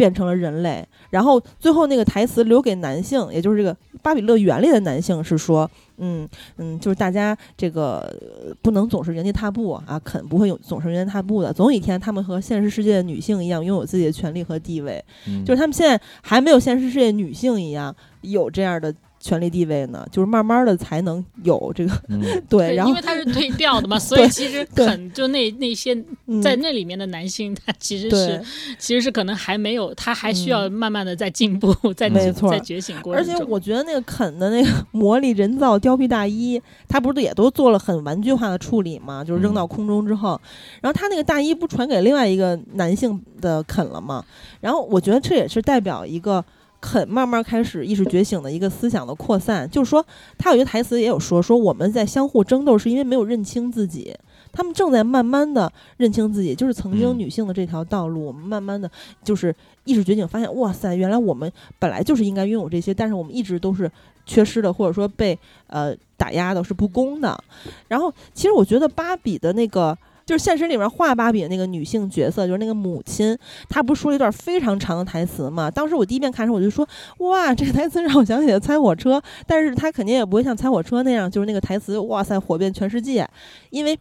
[0.02, 8.00] 变成了人类，然后最后那个台词留给男性，也就是这个巴比乐园里的男性是说，嗯嗯，就是大家这个
[8.48, 15.46] 呃不能总是原地踏步啊，肯不会有总是原地踏步的，总有一天他们和现实世界的女性一样拥有自己的权利和地位，嗯。
[15.46, 25.94] 就是他们现在还没有现实世界女性一样有这样的权力地位呢，就是慢慢的才能有这个嗯 对，然后因为他是对调的嘛， 所以其实对肯就那那些
[26.26, 28.42] 嗯在那里面的男性，他其实是。
[28.80, 33.46] 其实是可能还没有，他还需要慢慢的在进步，在没错在觉醒过而程中。
[33.46, 39.24] 且我觉得那个肯的那个 魔力人造貂皮大衣，他不是也都做了很玩具化的处理嘛？
[39.24, 40.40] 就是扔到空中之后，
[40.82, 44.26] 然后他那个大衣不传给另外一个男性的肯了吗？
[44.60, 46.44] 然后我觉得这也是代表一个。
[46.82, 50.04] 肯慢慢开始意识觉醒的一个思想的扩散，就是说，
[50.38, 54.18] 他有一个台词也有说，说我们在相互争斗，是因为没有认清自己。
[54.52, 58.90] 他们正在慢慢的认清自己，就是曾经嗯女性的这条道路，我们慢慢的
[59.24, 63.90] 就是意识觉醒，发现哇塞，原来我们本来就是应该拥有这些，但是我们一直都是
[64.26, 67.42] 缺失的，或者说被呃打压的，是不公的。
[67.88, 69.98] 然后，其实我觉得芭比的那个。
[70.26, 75.70] 就是现实里面画芭比的那个女性角色，就是那个母亲，她不是说了一段非常长的台词嘛？
[75.70, 76.88] 当时我第一遍看的时候，我就说，
[77.20, 83.28] 哇，这个台词让我想起了猜火车，但是她肯定也不会像猜火车那样，就是那个台词，哇塞，火遍全世界，
[83.70, 83.98] 因为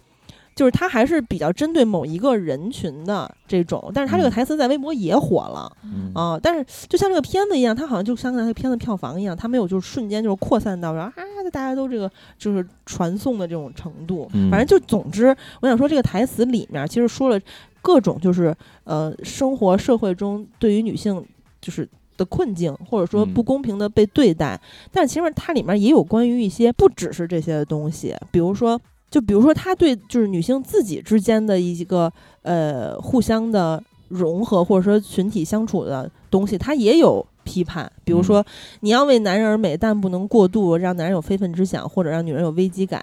[0.54, 5.70] 就是他还是比较针对某一个人群的这种，但是他这个嗯台词在微博也火了。
[5.84, 14.28] 嗯啊、但是就像这个片子一样，它好像就像那个片子票房一样，它没有就是瞬间就是扩散到然后啊，大家都这个就是传颂的这种程度。
[14.34, 17.40] 嗯反正就总之，我想说这个台词里面其实说了
[17.80, 21.24] 各种就是呃生活社会中对于女性
[21.60, 21.88] 就是。
[22.16, 24.60] 的困境，或者说嗯不公平的被对待，
[24.92, 28.78] 但其实它里面也有关于一些不只是这些的东西，比如说，
[29.10, 37.90] 就比如说他对就是女性自己之间的一个呃互相的融合，或者说群体相处的东西，他也有批判。
[38.04, 38.44] 比如说，
[38.80, 43.02] 你要为男人而美，但不能过度让男人有非分之想，或者让女人有危机感，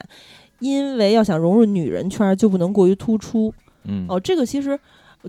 [0.60, 3.54] 因为要想融入女人圈，就不能过于突出。
[3.84, 4.80] 嗯哦，这个其实。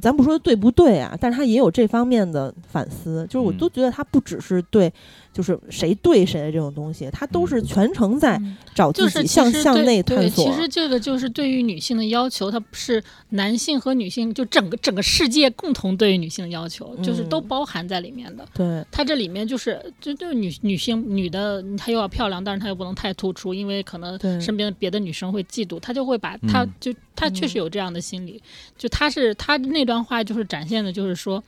[0.03, 4.93] 咱不说对不对啊，但是他也有这方面的反思，就是我嗯都觉得他不只是对，
[5.39, 10.45] 就是谁对谁的这种东西，他都是全程在嗯找自己就是向向内探索。
[10.45, 18.45] 其实这个就是对于女性的要求，它不是男性和女性就整个整个世界共同对于女性的要求，就是都嗯包含在里面的。
[18.53, 28.43] 对，它这里面就是就就女女性女的，她又要漂亮，但是她又不能太突出，因为可能身边的别的女生会嫉妒，她就会把她嗯就她确实有这样的心理，
[28.77, 31.41] 就她是她那段话就是展现的，就是说。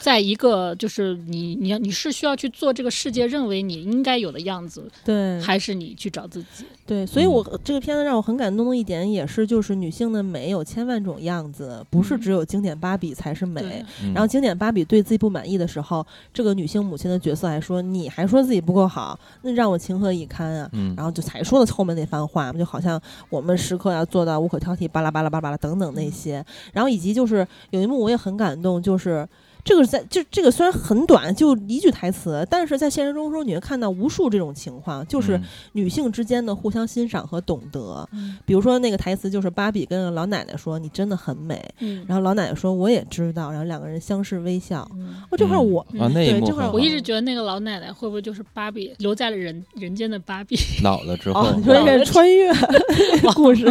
[0.00, 6.64] 在一个就是你你你是需要去做这个世界认为你应该有的样子，对，还是你去找自己？
[6.86, 13.84] 对，所以我这个片子让我很感动的一点也是，就是女性的美有千万种样子，不是嗯只有经典芭比才是美。
[14.14, 26.42] 然后经典芭比对自己不满意的时候，这个女性母亲的角色还说：“你还说自己不够好，那让我情何以堪啊！”嗯然后就才说了后面那番话，就好像我们时刻要做到无可挑剔，巴拉巴拉巴拉巴拉等等那些。
[26.72, 29.28] 然后以及就是有一幕我也很感动，就是。
[29.64, 35.42] 这个在就这个虽然很短，就一句台词，但是在现实中说你会看到无数这种情况，就是嗯
[35.72, 38.08] 女性之间的互相欣赏和懂得。
[38.12, 44.88] 嗯比如说那个台词就是芭比跟老奶奶说：“你真的很美。”嗯，然后老奶奶说：“我也知道。”然后两个人相视微笑。
[44.94, 50.56] 嗯哦，这块儿我、啊那一幕这块儿我一直觉得那个老奶奶会不会就是芭比留在了人人间的芭比？
[50.82, 52.52] 老了之后哦，，你说这穿越
[53.34, 53.64] 故事，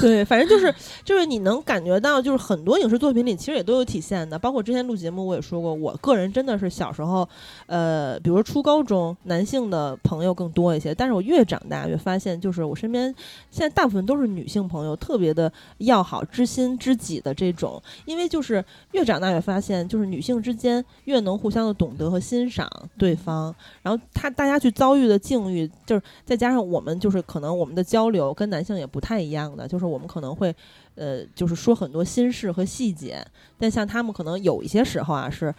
[0.00, 7.28] 对，反正就是就是你能感觉到，就是很多影视作品里其实也都有体现的，包括之前录节目我也说过，我个人真的是小时候，
[7.66, 13.14] 呃，比如说初高中男性的朋友更多一些，但是我越长大越发现，就是我身边
[13.50, 30.54] 现在大部分都是女性朋友，特别的要好、知心知己的这种，因为就是越长大越发现，就是女性之间越能互相的懂得和欣赏对方，然后他大家去遭遇的境遇，就是再加上我们就是可能我们的交流跟男性也不太一样的，就是我们可能会
[30.94, 33.24] 呃就是说很多心事和细节，
[33.58, 35.54] 但像他们可能有一些时候啊是。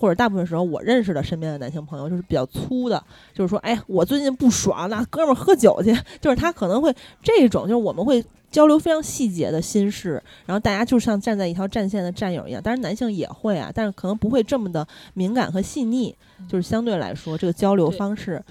[0.00, 3.00] 或者大部分时候，我认识的身边的男性朋友就是比较粗的，
[3.32, 12.60] 就是说，哎，我最近不爽，那哥们儿喝酒去， 就是他可能会这种，就是我们会交流非常细节的心事，然后大家就像站在一条战线的战友一样。
[12.60, 14.84] 当然男性也会啊，但是可能不会这么的
[15.14, 16.12] 敏感和细腻，
[16.48, 18.42] 就是相对来说这个交流方式，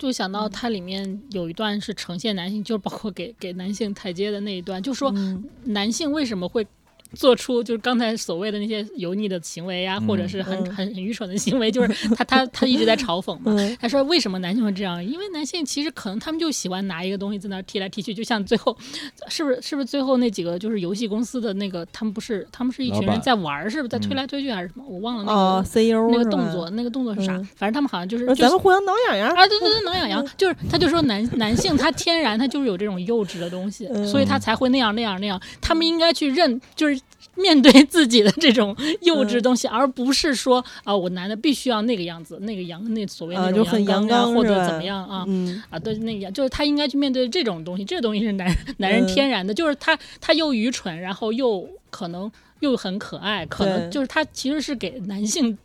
[0.00, 0.32] 就想嗯。
[0.32, 5.44] 到它里面有一段是呈现男性，就是包括给给男性台阶的那一段，就说嗯。
[5.64, 6.66] 男性为什么会
[7.14, 13.42] 做出就是刚才所谓的那些油腻的行为呀、嗯或者是很嗯很很愚蠢的行为，就是他他 他一直在嘲讽嘛。
[13.46, 15.04] 嗯他说：“为什么男性会这样？
[15.04, 18.76] 因为男性其实可能他们就喜欢拿一个东西在那踢来踢去，就像最后，
[19.28, 24.84] 是不是是不是最后那几个就是游戏公司的那个，他们不是他们是一群人在玩儿，是不是在推嗯来推去还是什么？
[24.88, 27.36] 我忘了那个、哦，CEO 那个动作，那个动作是啥？
[27.36, 35.40] 嗯反正他们好像就是就咱们互相挠痒痒，啊，对对对，挠痒痒，就是他就说男男性他天然他就是有这种幼稚的东西，嗯所以他才会那样那样那样。
[35.60, 36.99] 他们应该去认，就是
[37.36, 45.24] 面对自己的这种幼稚东西，而不是说啊，我男的必须要那个样子，那个阳那所谓啊，那种就很阳啊，或者怎么样啊。
[45.26, 45.62] 嗯。
[45.70, 55.56] 啊，对，那个样，就是他应该去面对这种东西，这个东西是男 男人嗯天然的，就是他他又愚蠢，然后又可能又很可爱，可能就是他其实是给男性，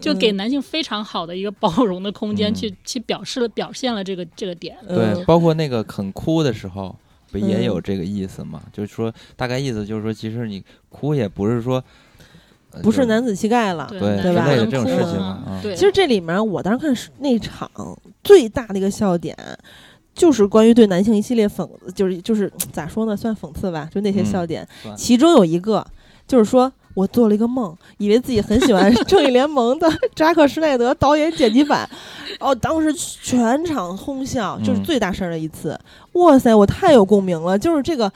[0.00, 2.54] 就给嗯男性非常好的一个包容的空间，嗯。
[2.54, 4.76] 去去表示了表现了这个这个点。
[4.86, 5.24] 对，嗯。
[5.24, 6.94] 包括那个肯哭的时候，
[7.32, 8.62] 不也有嗯这个意思吗？
[8.72, 11.82] 就是说，大概意思就是说，其实你哭也不是说，
[12.82, 13.88] 不是男子气概了。
[13.90, 17.68] 对对吧这种事情其实这里面我当时看是那场
[18.22, 19.36] 最大的一个笑点，
[20.14, 25.86] 就是关于对男性一系列讽，就是就是咋说呢，算讽刺吧，就那些嗯笑点，算其中有一个
[26.28, 26.72] 就是说。
[26.94, 31.88] 我做了一个梦，以为自己很喜欢 《正义联盟》的 扎克施耐德导演剪辑版，
[32.38, 35.78] 哦，当时全场哄笑，就是嗯最大声的一次。
[36.12, 37.58] 哇塞，我太有共鸣了！
[37.58, 38.12] 就是这个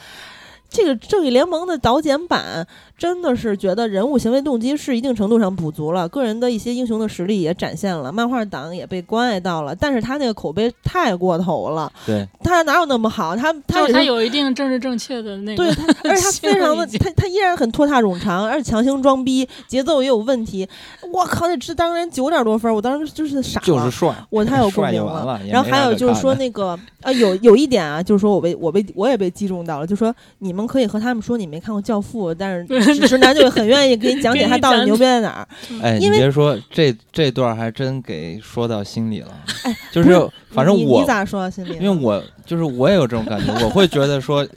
[0.68, 2.66] 这个《正义联盟》的导剪版，
[2.98, 13.37] 真的是觉得人物行为动机是一定程度上补足了，个人的一些英雄的实力也展现了，漫画党也被关爱到了，但是他那个口碑太过头了，对，他哪有那么好？
[13.37, 20.66] 他他他有一定政治正确的那个，对他， 而且他非常的，他他依然很拖沓冗长，而且强行装逼，节奏也有问题。
[21.12, 25.40] 我靠，那这当然九点多分，我当时就是傻了，就是帅，我太有共鸣了。
[25.50, 35.49] 然后还有就是说那个 呃，有有一点啊，就是说我被我被我也被击中到了，就说你们可以和他们说你没看过《教父》，但是 直男就很愿意给你讲解他到底牛逼在哪儿。
[35.83, 39.29] 哎，你别说这这段还真给说到心里了。
[39.64, 40.09] 哎，就是
[40.51, 41.75] 反正我你咋说到心里？
[41.81, 44.44] 因为我就是我也有这种感觉，我会觉得说，《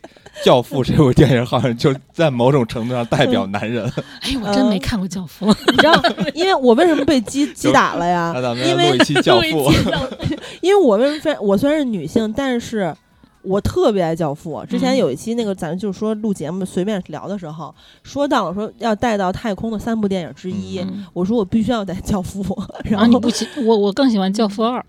[0.44, 3.92] 教父》这部电影好像就在某种程度上代表男人。
[4.22, 6.02] 哎，我真没看过《教父》 你知道，
[6.34, 8.34] 因为我为什么被击击打了呀
[8.66, 9.72] 因为教父
[10.62, 12.94] 因为我为什么非我虽然是女性，但是
[13.42, 14.64] 我特别爱教父。
[14.68, 17.74] 之前嗯有一期那个咱就说录节目随便聊的时候，
[18.04, 22.44] 说到了说要带到太空的三部电影之一，嗯我说我必须要带教父，
[22.84, 24.80] 然然后你不喜我我更喜欢《教父二》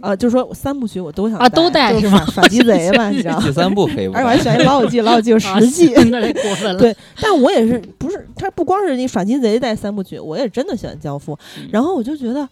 [0.00, 3.40] 啊就说三部曲我都想啊都带就是是吗耍耍鸡贼吧， 你知道。
[3.40, 5.92] 第三部可以不 而且我还选一老友记，老友记有啊十季。
[6.10, 6.78] 那太过分了。
[6.78, 11.36] 对但我也是不是他不光是你耍鸡贼带三部曲，我也真的喜欢教父。
[11.58, 12.48] 嗯然后我就觉得，哎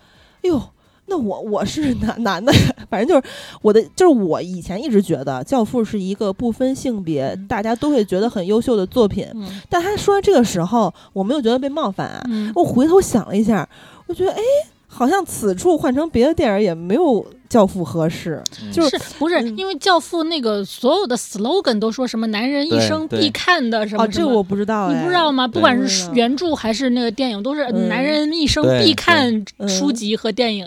[0.49, 0.61] 呦，
[1.11, 2.53] 那我我是男 男的，
[2.89, 3.23] 反正就是
[3.61, 9.27] 我的，就是我以前一直觉得《教父》是一个不分性别，嗯大家都会觉得很优秀的作品。
[9.35, 12.23] 嗯但他说这个时候，我没有觉得被冒犯啊。
[12.29, 13.69] 嗯，我回头想了一下，
[14.07, 14.41] 我觉得哎，
[14.87, 17.03] 好像此处换成别的电影也没有
[17.51, 18.43] 《教父》合适。
[18.63, 24.13] 嗯就是不是嗯因为《教父》那个所有的 slogan 都说什么男人一生必看的什哦，么什么。
[24.13, 25.47] 这个我不知道哎，你不知道吗？
[25.47, 30.67] 不管是原著还是那个电影，都是嗯男人一生必看书籍和电影，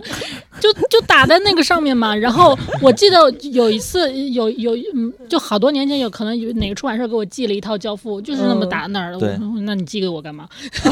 [0.60, 2.14] 就就打在那个上面嘛。
[2.24, 3.18] 然后我记得
[3.54, 9.20] 有一次，有有嗯，就好多年前，有可能有哪个出版社给我寄了一套《教父》，就是那么嗯打那儿的。
[9.20, 10.48] 对我说那你寄给我干嘛？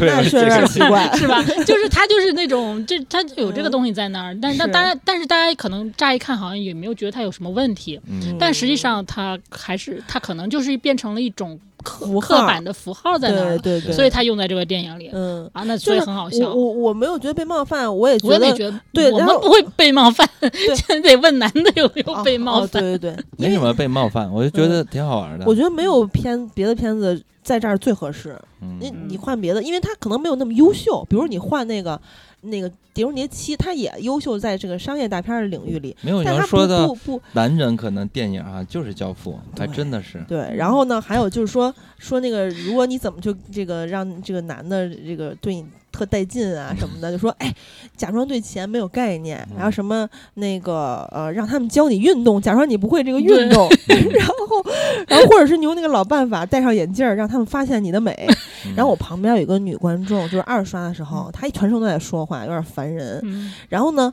[0.00, 1.10] 那 确实有点奇怪。
[1.16, 1.42] 是吧？
[1.66, 16.48] 就是他就是那种，这他就有这个东西在那儿，但但是大家但是大家可能乍一看好像也没有觉得他有什么问题，嗯但实际上他还是他可能就是变成了一种刻符号刻板的符号在那儿了，对对对，所以他用在这个电影里嗯，啊，那就是所以很好笑。
[16.48, 22.82] 我我我没有觉得被冒犯，我也觉得我也没觉得，对我们不会被冒犯，现在得问男的有没有哦被冒哦犯。
[22.82, 25.44] 对对对，没什么被冒犯，我就觉得挺好玩的。
[25.46, 28.38] 我觉得没有片别的片子在这儿最合适。
[28.62, 31.02] 嗯你你换别的，因为他可能没有那么优秀。
[31.08, 31.98] 比如你换那个
[32.42, 40.24] 那个《碟中谍七》，他也优秀在这个商业大片儿的领域里，没有但他说的不不男人可能电影啊就是《教父》，还真的是。
[40.26, 40.54] 对。
[40.56, 47.54] 然后呢，还有就是说说那个，如果你怎么就这个让这个男的这个对你特带劲啊什么的， 就说哎，
[47.96, 49.56] 假装对钱没有概念，嗯。
[49.56, 54.34] 然后什么那个呃，让他们教你运动，假装你不会这个运动， 然后
[55.08, 58.14] 然后或者是你用那个老办法戴上眼镜儿，让他们发现你的美。
[58.66, 58.74] 嗯。
[58.74, 63.20] 然后我旁边有一个女观众，就是二刷的时候，她一全程都在说话，有点烦人。
[63.24, 64.12] 嗯，然后呢，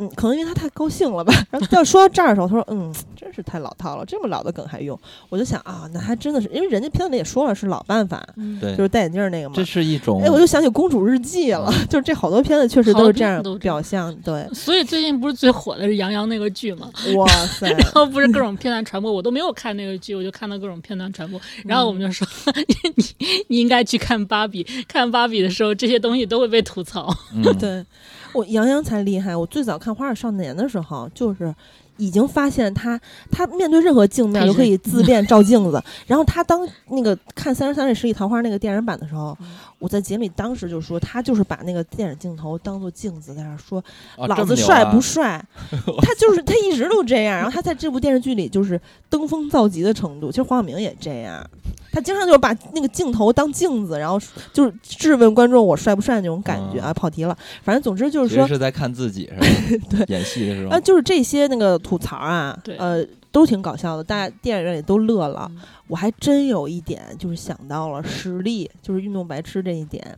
[0.00, 1.32] 嗯，可能因为他太高兴了吧。
[1.50, 4.98] 然后要说到这儿的时候，他说：“嗯，真是太老套了，这么老的梗还用。”
[5.30, 9.64] 我就想啊，那还真的是，因为人家片子里也说了是老办法，嗯对就是戴眼镜儿那个嘛这。
[9.64, 14.14] 是一种哎，我就想起《公主日记》了，就是这好多片子确实都是这样表象。
[14.16, 16.90] 对，所以最近不是最火的是杨洋那个剧吗？
[17.16, 21.40] 哇 塞，然后不是各种片段传播，我都没有看那个剧，我就看到各种片段传播。
[21.64, 22.26] 然后我们就说，
[22.96, 23.04] 你
[23.48, 27.14] 你应该去看芭比，看芭比的时候这些东西都会被吐槽。
[27.34, 27.84] 嗯对
[28.32, 29.34] 我杨洋才厉害。
[29.36, 31.54] 我最早看《花儿少年》的时候，就是
[31.96, 32.98] 已经发现他，
[33.30, 35.82] 他面对任何镜面都可以自 恋照镜子。
[36.06, 39.46] 然后他当那个看《三十三日十里桃花》那个电影版的时候，嗯
[39.80, 43.82] 我在节目里当时就说，他就是把那个电影镜头当做镜子，在那儿说
[44.16, 45.44] 啊老子帅不帅？
[46.02, 47.36] 他就是他一直都这样。
[47.36, 50.30] 然后他在这部电视剧里就是登峰造极的程度。
[50.30, 51.44] 其实黄晓明也这样，
[51.90, 54.20] 他经常就是把那个镜头当镜子，然后
[54.52, 56.92] 就是质问观众我帅不帅那种感觉啊。
[56.92, 59.46] 跑题了，反正总之就是说，是在看自己是吧？
[60.04, 63.02] 对演戏的时候啊，，就是这些那个吐槽啊对，呃，
[63.32, 65.46] 都挺搞笑的，大家电影院里都乐了。
[65.50, 70.16] 嗯我还真有一点就是想到了实力，就是运动白痴这一点。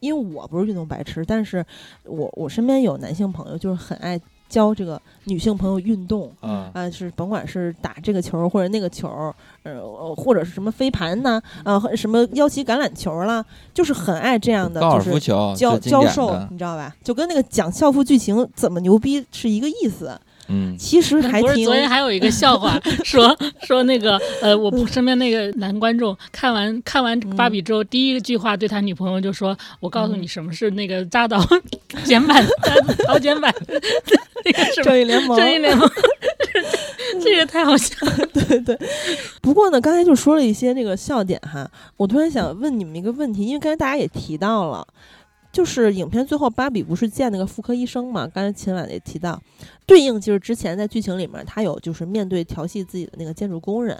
[0.00, 1.64] 因为我不是运动白痴，但是
[2.04, 6.30] 我我身边有男性朋友，就是很爱教这个女性朋友运动。
[6.40, 13.42] 啊，啊，是甭管是打这个球儿或者那个球儿，呃，或者是什么飞盘呐，呃，或者什么腰旗橄榄球儿啦，
[13.72, 16.94] 就是很爱这样的，就是教教授，你知道吧？
[17.02, 20.20] 就跟那个讲校服剧情怎么牛逼是一个意思。
[20.48, 31.42] 嗯，其实还挺不是昨天还有一个笑话， 说说那个呃，我身边那个男观众看完看完嗯芭比之后，第一句话对他女朋友就说：“我告诉你什么是那个扎导
[32.04, 32.44] 剪版
[33.06, 33.52] 导剪版
[34.44, 35.90] 那个什么正义联盟，正义联盟。”
[37.22, 38.26] 这个太好笑了。
[38.32, 38.78] 对对。
[39.40, 44.86] 不过呢，刚才就说了一些那个笑点哈，我突然想问你们一个问题，因为刚才大家也提到了。
[45.54, 48.26] 就是影片最后，芭比不是见那个妇科医生嘛？
[48.26, 49.40] 刚才秦晚也提到，
[49.86, 53.96] 对应就是之前在剧情里面，他有就是面对调戏自己的那个建筑工人，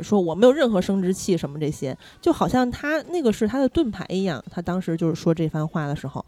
[0.00, 4.44] 说我没有任何生殖器什么这些，就好像他那个是他的盾牌一样。
[4.50, 6.22] 他当时就是说这番话的时候，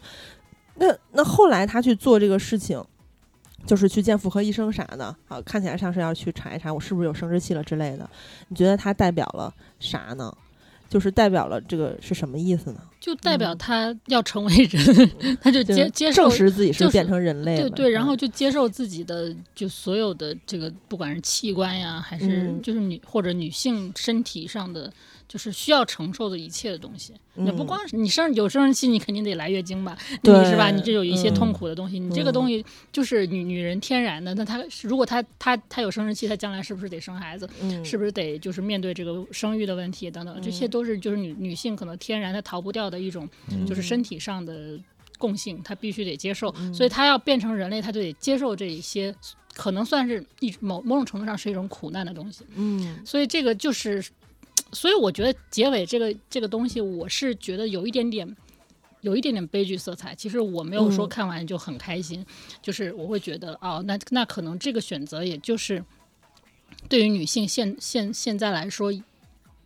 [0.77, 2.83] 那那后来他去做这个事情，
[3.67, 8.09] 就是去见妇科医生啥的啊，看起来像是要去查一查我是不是有生殖器了之类的。
[8.49, 10.35] 你觉得他代表了啥呢？
[10.95, 12.81] 就是代表了这个是什么意思呢？
[13.01, 18.07] 就代表他要成为人，他就接就接受证实自己是就变成人类了，对对，然嗯。
[18.07, 22.63] 后就接受自己的就所有的这个，不管是器官呀，还是嗯。
[22.63, 24.89] 就是女或者女性身体上的，
[25.29, 27.13] 就是需要承受的一切的东西。
[27.37, 30.71] 也不嗯光是你生有生殖器，你肯定得来月经吧，你对是吧？
[30.71, 34.33] 你这有一些嗯痛苦的东西，你这个东西就是女女人天然的。
[34.35, 37.49] 那她如果她她她有生殖器，她将来是不是得生孩子？
[37.61, 44.79] 嗯是不是得就是面对这个生育的问题等等，这些嗯都是就是女女性可能天然她逃不掉的一种嗯就是身体上的
[45.19, 49.15] 共性，她必须得接受，嗯所以她要变成人类，她就得接受这一些，
[49.55, 52.45] 可能算是一某某种程度上是一种苦难的东西。
[52.55, 54.05] 嗯所以这个就是，
[54.75, 58.37] 所以我觉得结尾这个这个东西，我是觉得有一点点。
[59.01, 60.15] 有一点点悲剧色彩。
[60.15, 62.25] 其实我没有说嗯看完就很开心，
[62.63, 65.85] 就是我会觉得哦，那那可能这个选择也就是
[66.89, 68.91] 对于女性现现现在来说。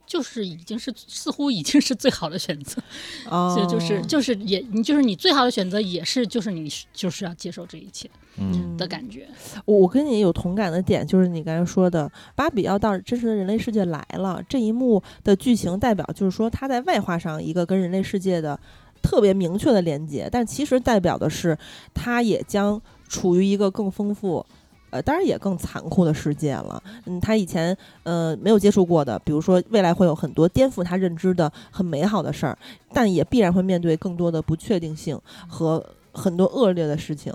[0.08, 2.82] 就是已经是似乎已经是最好的选择，
[3.28, 8.08] 哦就就是就是也你就是你最好的选择也是就是你就是要接受这一切
[8.40, 9.26] 嗯的感觉。
[9.64, 18.58] 我我跟你有同感的点，就是你刚才说的，芭比要到真实的人类世界来了，这一幕的剧情代表就是说，它在外化上一个跟人类世界的
[19.02, 21.56] 特别明确的连接，但其实代表的是，
[21.92, 24.44] 它也将处于一个更丰富。
[24.90, 26.82] 呃，当然也更残酷的世界了。
[27.04, 32.56] 嗯，他以前呃没有接触过的，比如说未来会有很多颠覆他认知的很美好的事儿，
[32.90, 37.30] 但也必然会面对更多的不确定性和很多恶劣的事情。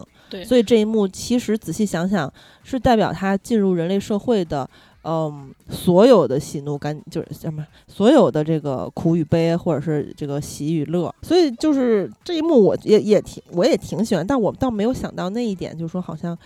[0.46, 2.32] 所以这一幕其实仔细想想，
[2.64, 4.70] 是代表他进入人类社会的，
[5.04, 11.14] 嗯，所有的喜怒甘，就是什么，所有的这个苦与悲，或者是这个喜与乐。
[11.22, 16.38] 所以就是这一幕，我也也挺，我也挺喜欢，但我倒没有想到那一点，就是说好像，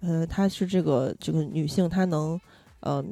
[0.00, 2.40] 呃，她是这个这个女性，她能，
[2.80, 3.04] 嗯。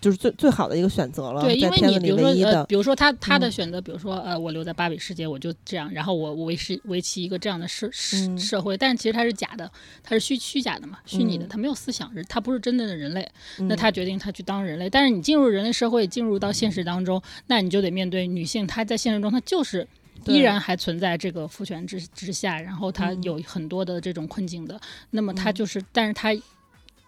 [0.00, 3.52] 就是最最好的一个选择了，对，因为你比如说呃，比如说他他的嗯。
[3.52, 8.38] 选择，比如说呃，我留在芭比世界，我就这样，然后我我维持维持一个这样的社社嗯。
[8.38, 9.70] 社会，但是其实它是假的，
[10.02, 11.48] 它是虚虚假的嘛，虚拟的，嗯。
[11.48, 13.28] 它没有思想，是它不是真正的人类。
[13.58, 13.76] 那嗯。
[13.76, 19.86] 他决定他去当人类，但是你进入人类社会，进入到现实当中，那你就得面对女性，她在现实中她就是。
[20.26, 23.22] 依然还存在这个父权之之下，然后她嗯。
[23.22, 24.78] 有很多的这种困境的。
[25.10, 25.54] 那么她嗯。
[25.54, 26.30] 就是，但是她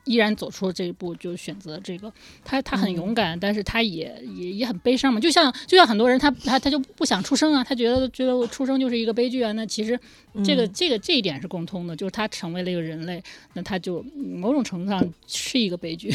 [0.04, 2.12] 依然走出了这一步，就选择这个。
[2.44, 5.20] 他他很嗯勇敢，但是他也也也很悲伤嘛。
[5.20, 9.52] 就像就像很多人他，他他就不想出生啊，他觉得觉得出生就是一个悲剧啊。
[9.52, 9.98] 那其实
[10.44, 13.22] 这个、嗯这个这一点是共通的，就是他成为了一个人类，
[13.54, 16.14] 那他就嗯某种程度上是一个悲剧。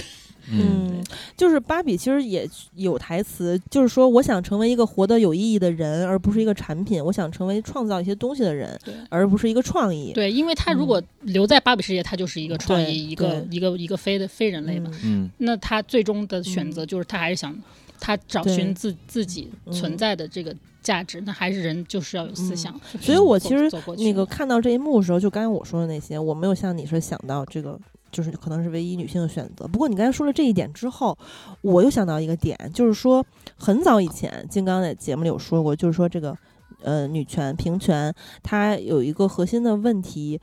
[0.51, 1.03] 嗯嗯，
[1.35, 7.03] 就是芭比其实也有台词，就是说我想成为一个活得有意义的人，而不是一个产品。
[7.03, 8.79] 我想成为创造一些东西的人，
[9.09, 10.11] 而不是一个创意。
[10.13, 14.89] 对，因为他如果留在芭比世界，他就是一个创意，一个一个一个非的非人类嘛。
[15.03, 17.55] 嗯嗯那他最终的选择就是他还是想
[17.99, 22.81] 他找寻自自己嗯存在的这个价值，那还是人就是要有思嗯想。
[22.93, 27.79] 就是所以我其实那个看到这一幕的时候，就刚才我说的那些，我没有像你是想到这个，
[28.15, 29.67] 就是可能是唯一女性的选择。
[29.67, 31.17] 不过你刚才说了这一点之后，
[31.59, 33.21] 我又想到一个点，就是说
[33.57, 36.33] 很早以前金刚在节目里有说过，就是说这个
[36.81, 40.39] 呃女权平权，它有一个核心的问题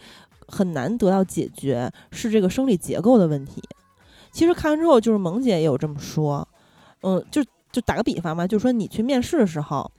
[0.49, 3.63] 很难得到解决，是这个生理结构的问题。
[4.31, 6.47] 其实看完之后，就是萌姐也有这么说，
[7.01, 7.43] 嗯，就
[7.73, 9.91] 就打个比方嘛，就是说你去面试的时候。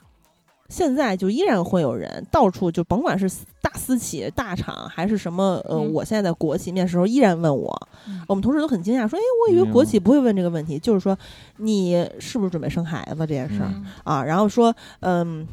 [0.73, 11.15] 现在就依然会有人到处就甭管是私大私企、大厂还是什么，呃，嗯我现在在国企面试的时候依然问我，嗯我们同事都很惊讶，说，哎，我以为国企不会问这个问题，就是说
[11.57, 15.47] 你是不是准备生孩子这件事儿、嗯啊，然后说，嗯。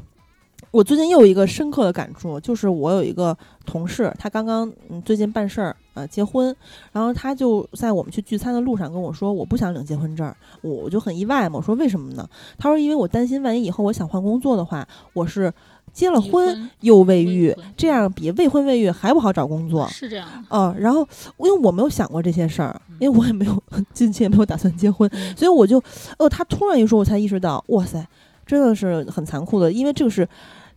[0.71, 6.55] 我最近又有一个深刻的感触，就是我有一个同事，他刚刚嗯最近办事儿，呃结婚，
[6.93, 12.29] 然后他就在我们去聚餐的路上跟我说，我不想领结婚证儿，我我就很意外嘛，我说为什么呢？
[12.57, 15.53] 他说因为我担心万一以后我想换工作的话，我是
[15.93, 19.89] 结了婚婚又未育，这样比未婚未育还不好找工作。
[19.89, 20.45] 是这样的。
[20.51, 21.01] 嗯，然后
[21.39, 23.61] 因为我没有想过这些事儿，因为我也没有
[23.93, 25.83] 近期也没有打算结婚，嗯所以我就，
[26.17, 28.07] 哦，他突然一说，我才意识到，哇塞，
[28.47, 30.29] 真的是很残酷的，因为这个是。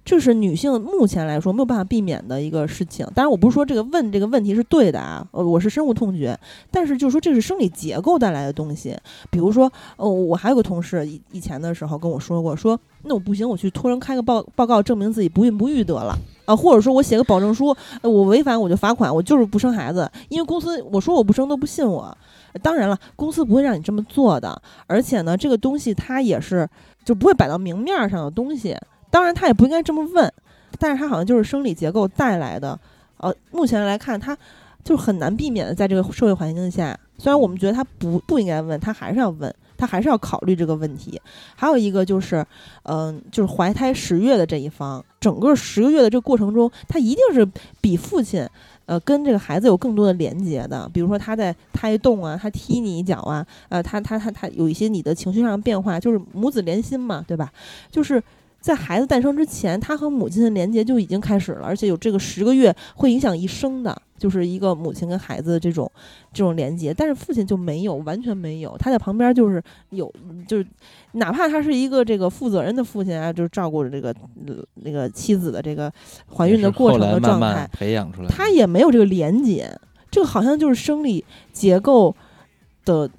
[0.05, 3.05] 这是女性目前来说没有办法避免的一个事情。
[3.15, 6.37] 当然，我不是说这个问这个问题是对的啊，呃，我是深恶痛绝。
[6.69, 8.97] 但是就是说，这是生理结构带来的东西。
[9.29, 16.13] 比如说，哦，我还有个同事以以前的时候跟我说过，说那我不行，我去托人开个报报告，证明自己不孕不育得了
[16.45, 22.15] 啊，或者说我写个保证书，我违反我就罚款，我就是不生孩子，因为公司我说我不生都不信我。
[22.61, 26.67] 当然了，公司不会让你这么做的，而且呢，这个东西它也是
[27.05, 28.77] 就不会摆到明面上的东西。
[29.13, 30.33] 当然，他也不应该这么问，
[30.79, 32.77] 但是他好像就是生理结构带来的。
[33.17, 34.35] 呃，目前来看，他
[34.83, 41.21] 就很难避免的，在这个社会环境下，虽然我们觉得他不不应该问，他还是要问，他还是要考虑这个问题。
[41.55, 42.43] 还有一个就是，
[42.85, 47.47] 嗯、就是怀胎十月的这一方，整个十个月的这个过程中，他一定是
[47.79, 48.49] 比父亲。
[48.85, 57.49] 呃，跟这个孩子有更多的连接的，比如说他在胎动啊，他踢你一脚啊，呃，他他他他有一些你的情绪上的变化，就是母子连心嘛，对吧？
[57.89, 58.21] 就是
[58.63, 65.91] 在孩子诞生之前，他和母亲的连接就已经开始了，而且有这个十个月会影响一生的，就是一个母亲跟孩子的这种
[66.31, 66.93] 这种连接。
[66.93, 70.09] 但是父亲就没有，完全没有，他在旁边就是有，
[70.47, 70.65] 就是
[71.11, 74.15] 哪怕他是一个这个负责任的父亲啊，就是照顾着这个、
[74.47, 75.91] 呃那个妻子的这个
[76.33, 78.29] 怀孕的过程后来慢的状态慢，培养出来。
[78.29, 79.77] 他也没有这个连接，
[80.09, 82.15] 这个好像就是生理结构
[82.85, 83.09] 的，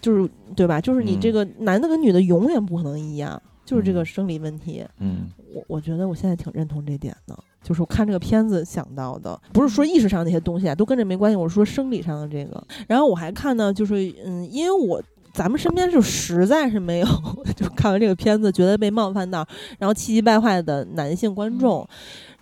[0.00, 0.80] 就是对吧？
[0.80, 4.86] 就是你嗯这个男的跟女的永远不可能一样，就是这个嗯生理问题。
[5.00, 11.36] 嗯我我觉得我现在挺认同这点的，就是我看这个片子想到的，不是说意识上那些东西啊，都跟这没关系。
[11.36, 12.64] 我是说生理上的这个。
[12.86, 13.94] 然后我还看呢，就是
[14.24, 15.02] 嗯，因为我
[15.34, 17.06] 咱们身边就实在是没有，
[17.56, 19.46] 就看完这个片子觉得被冒犯到，
[19.78, 21.86] 然后气急败坏的男性观众。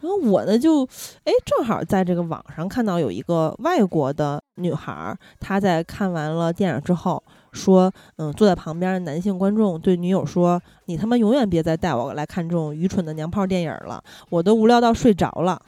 [0.00, 0.84] 然后我呢就，
[1.24, 7.22] 哎，正好在这个网上看到有一个外国的女孩儿，她在看完了电影之后
[7.54, 15.58] 说，嗯，坐在旁边的男性观众对女友说：“你他妈永远别再带我来看这种愚蠢的娘炮电影了，我都无聊到睡着了。”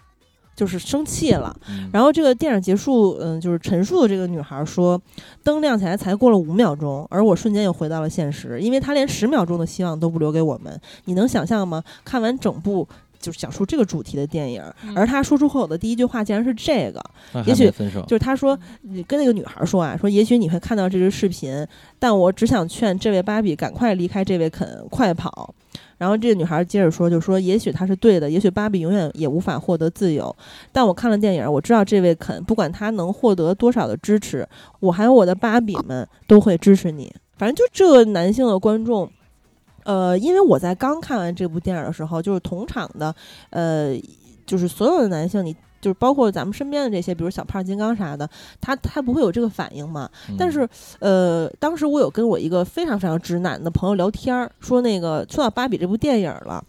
[0.57, 4.99] 就是生气了，嗯然后这个电影结束，嗯，就是陈述的这个女孩说，
[5.45, 10.81] 灯亮起来才过了五秒钟，而我瞬间又回到了现实，因为她连十秒钟的希望都不留给我们。
[11.05, 11.85] 你能想象吗？
[12.07, 12.89] 看完整部
[13.21, 17.03] 就是讲述这个主题的电影，嗯而他说出口的第一句话竟然是这个，
[17.45, 21.67] 也许分手，就是他说，你跟那个女孩说啊，说也许你会看到这支视频，
[21.99, 25.55] 但我只想劝这位芭比赶快离开这位肯，快跑。
[25.99, 30.35] 然后这个女孩接着说，就说也许他是对的，也许芭比永远也无法获得自由。
[30.71, 34.47] 但我看了电影，我知道这位肯，不管他能获得多少的支持，
[34.81, 37.11] 我还有我的芭比们都会支持你。
[37.39, 39.11] 反正就这个男性的观众，
[39.87, 43.15] 呃，因为我在刚看完这部电影的时候，就是同场的，
[43.51, 43.97] 呃，
[44.45, 48.29] 就是所有的男性，你就是包括咱们身边的这些，比如小胖、金刚啥的，
[48.61, 50.11] 他他不会有这个反应嘛？
[50.29, 50.69] 嗯但是，
[50.99, 56.65] 呃，当时我有跟我一个非常非常直男的朋友聊天儿，说那个说到芭比这部电影了。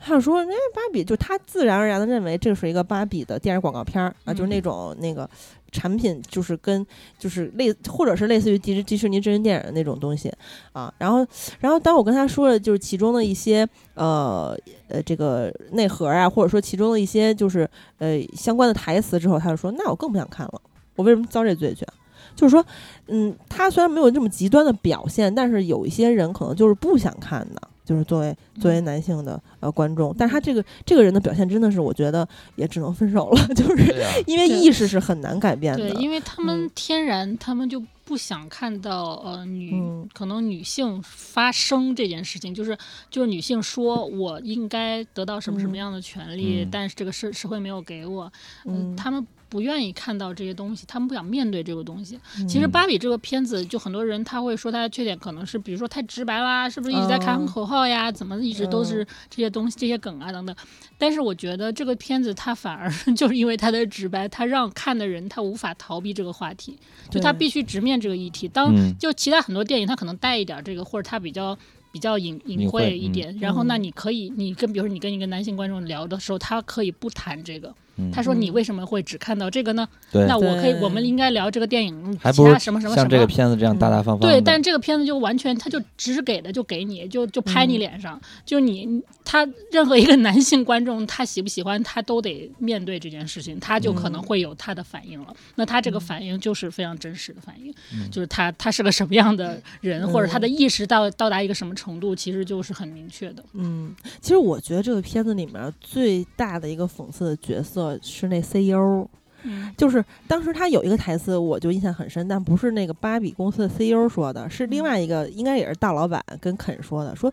[0.00, 5.28] 他就说：“哎，芭比就他自然而然的认为这是一个芭比的电视广告片儿啊，就是那种那个
[5.72, 6.86] 产品，就是跟
[7.18, 10.32] 就是类或者是类似于迪士迪士尼真人电影的那种东西
[10.72, 10.92] 啊。
[10.98, 11.26] 然后，
[11.60, 14.56] 然后当我跟他说了就是其中的一些呃
[14.88, 17.68] 呃这个内核啊，或者说其中的一些就是
[17.98, 20.60] 呃相关的台词之后，他就说：那我更不想看了。
[20.96, 21.94] 我为什么遭这罪去啊？
[22.34, 22.64] 就是说，
[23.08, 33.94] 嗯，他虽然没有这么极端的表现，但是有一些人可能就是不想看的，就是作为作为男性的呃观众，但是他这个这个人的表现真的是，我觉得也只能分手了， 就是，
[34.26, 35.94] 因为意识是很难改变对，的。
[35.98, 36.70] 因为他们嗯。
[36.74, 40.06] 天然，他们就不想看到呃女、嗯。
[40.12, 42.76] 可能女性发声这件事情，就是
[43.10, 45.78] 就是女性说我应该得到什么什么嗯。
[45.78, 46.68] 样的权利，嗯。
[46.70, 48.30] 但是这个社社会没有给我，
[48.66, 52.18] 嗯，他们不愿意看到这些东西，他们不想面对这个东西。
[52.46, 58.12] 其嗯实芭比这个片子，就很多人他会说它的缺点可能是，比如说太直白啦，是不是一直在喊嗯口号呀？
[58.12, 60.54] 怎么一直都是这些东西、这些梗啊等等。
[60.98, 66.76] 但是我觉得这个片子它反而就是因为它的直白，它让看的人他无法逃避这个话题，
[67.10, 68.46] 就他必须直面这个议题。
[68.48, 71.56] 当嗯就其他很多电影，他可能带一点这个，或者他比较
[71.92, 73.36] 比较隐隐隐晦一点。
[73.40, 77.74] 然后，那嗯你可以，你跟比如说你跟一个男性观众聊的时候，他可以不谈这个。
[77.98, 79.88] 嗯他说：“你嗯为什么会只看到这个呢？
[80.10, 84.26] 对，那我可以，我们应该聊这个电影，还不如其他什么什么什像这个。”片子这样大大方方的。
[84.26, 95.36] 对，但这个片子就完全，他就只给的就给你，就就拍你嗯脸上，就你他任何一个男性观众，他喜不喜欢他都得面对这件事情，他就可能嗯会有他的反应了。
[95.56, 103.44] 那他这个嗯反应就是非常真实的反应，嗯就是他他是个什么样的人，或者他的嗯意识到到达一个什么程度，其实就是很明确的。
[103.52, 109.06] 嗯，其实我觉得这个片子里面最大的一个讽刺的角色是那 CEO，
[109.44, 117.32] 嗯就是当时他有一个台词，我就印象很深，但不是那个芭比公司的 CEO 说的，是另外一个，应该也是大老板跟肯说的，说，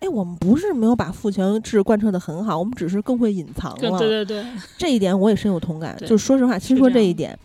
[0.00, 3.98] 哎，我们不是没有把父权制贯彻的很好，我们只是更会隐藏了。
[3.98, 4.44] 对对对，
[4.76, 5.96] 这一点我也深有同感。
[5.98, 7.36] 对就说实话，其实说这一点，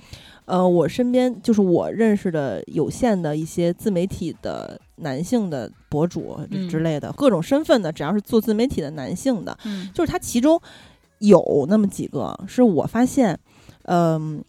[0.46, 10.62] 呃，我身边就是我认识的有限的一些自媒体的男性的博主嗯之类的，各种身份的，只要是做自媒体的男性的，嗯就是他其中
[11.20, 13.38] 有那么几个是我发现，
[13.84, 14.44] 嗯、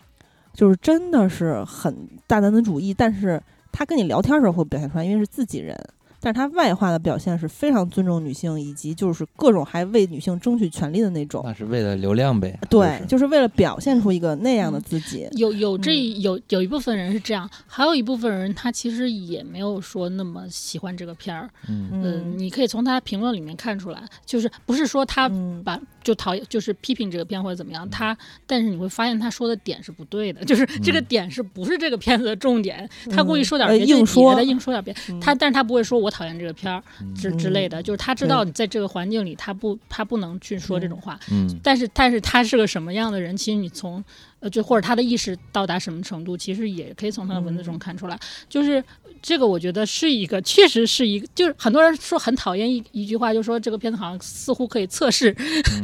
[0.52, 3.42] 就是真的是很大男子主义，但是
[3.72, 5.78] 他跟你聊天的时候会表现出来，因为是自己人。
[6.20, 11.42] 但是他外化的表现是非常尊重女性，以及就是各种还为女性争取权利的那种。
[11.44, 12.58] 那是为了流量呗。
[12.70, 15.28] 对，就就是为了表现出一个那样的嗯自己。
[15.32, 21.50] 有有这嗯有有一部分人是这样，还有一部分人他其实也没有说那么喜欢这个片儿。
[21.68, 31.04] 嗯你可以从他评论里面看出来，就是不是说他嗯把就讨厌，就是批评这个片或者怎么样，他但是你会发现他说的点是不对的， 就是这个嗯。
[31.06, 34.34] 点是不是这个片子的重点，他故意说点别的，硬说。
[34.34, 35.18] 的，硬说点别，嗯。
[35.18, 37.14] 他但是他不会说我讨厌这个片儿嗯。
[37.14, 41.48] 之之类的，就是他知道你在这个环境里，他不他不能去说这种话，嗯。
[41.62, 44.04] 但是但是他是个什么样的人，其实你从
[44.44, 48.20] 呃就或者他的意识到达什么程度，其实也可以从他的文字中看出来。
[48.46, 48.84] 就是
[49.22, 55.34] 这个，我觉得是一个，确实是一个，就是很多人说很讨厌一一句话，就说这个片子好像似乎可以测试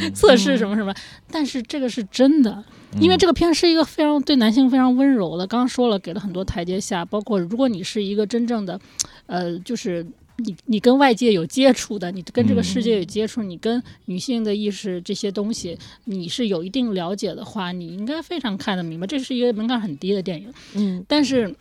[0.01, 0.95] 嗯 测试什么什么，
[1.31, 2.63] 但是这个是真的，
[3.01, 8.79] 因为这个片是一个非常对男性非常温柔的，刚刚说了给了很多台阶下，包括如果你是一个真正的，
[9.25, 10.07] 呃，就是。
[10.45, 19.07] 你你跟外界有接触的，你跟这个世界有嗯接触，你跟女性的意识这些东西，你是有一定了解的话，你应该非常看得明白。
[19.07, 21.55] 这是一个门槛很低的电影，嗯但是，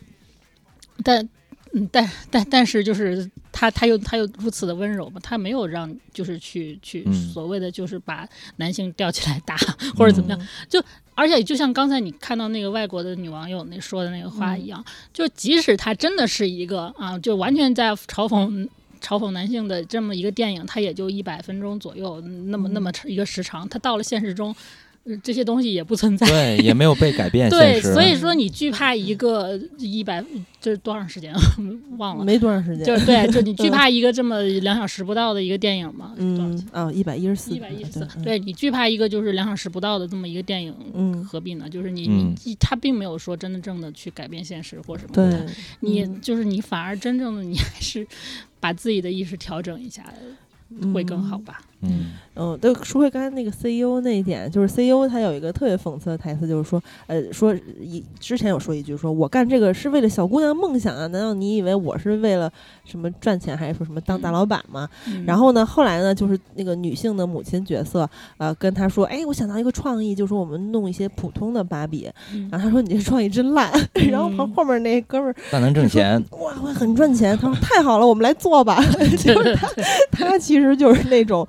[1.03, 1.27] 但
[1.73, 7.13] 嗯，但但但是就是他他又他又如此的温柔嘛，他没有让就是去去嗯。
[7.31, 9.55] 所谓的就是把男性吊起来打
[9.97, 10.83] 或者怎么样，就
[11.15, 14.61] 而且就像刚才你看到那个外国的女网友那说的那个话嗯。
[14.61, 18.67] 一样，就即使他真的是一个啊，就完全在嘲讽。
[19.01, 24.57] 嘲讽男性的这么一个电影，它也就一百分钟左右，那么那么一个时长，它到了现实中，呃
[25.23, 26.27] 这些东西也不存在。
[26.27, 30.23] 对，也没有被改变 对，所以说你惧怕一个一百，
[30.61, 31.33] 这是多长时间
[31.97, 32.23] 忘了？
[32.25, 36.13] 没多长时间，就是对，就你惧怕一个这么两小时不到的一个电影嘛？
[36.17, 41.67] 嗯啊，一百一十四，一百一十四，对，对你惧怕一个就是两小时不到的这么一个电影，嗯何必呢？
[41.69, 45.45] 就是你嗯你他并没有说真的正的去改变现实或什么对的，，
[45.79, 48.05] 你嗯就是你反而真正的你还是
[48.59, 50.03] 把自己的意识调整一下
[50.93, 51.61] 会更好吧？
[51.81, 62.49] 嗯嗯，对，说回刚才那个 CEO 那一点，就是 CEO 他有一个特别讽刺的台词，就是说，呃，说一之前有说一句，说我干这个是为了小姑娘梦想啊，难道你以为我是为了
[62.85, 64.87] 什么赚钱，还是说什么当大嗯老板吗？
[65.07, 73.69] 嗯然后呢，后来呢，就是那个女性的母亲角色，呃，跟他说，哎，我想到一个创意，就是我们弄一些普通的芭比，嗯然后他说你这创意真烂，
[74.09, 76.23] 然后旁嗯后面那哥们儿但能挣钱。
[76.31, 78.81] 哇，会很赚钱，他说太好了，我们来做吧，
[79.17, 79.67] 就是他
[80.29, 81.45] 他其实就是那种。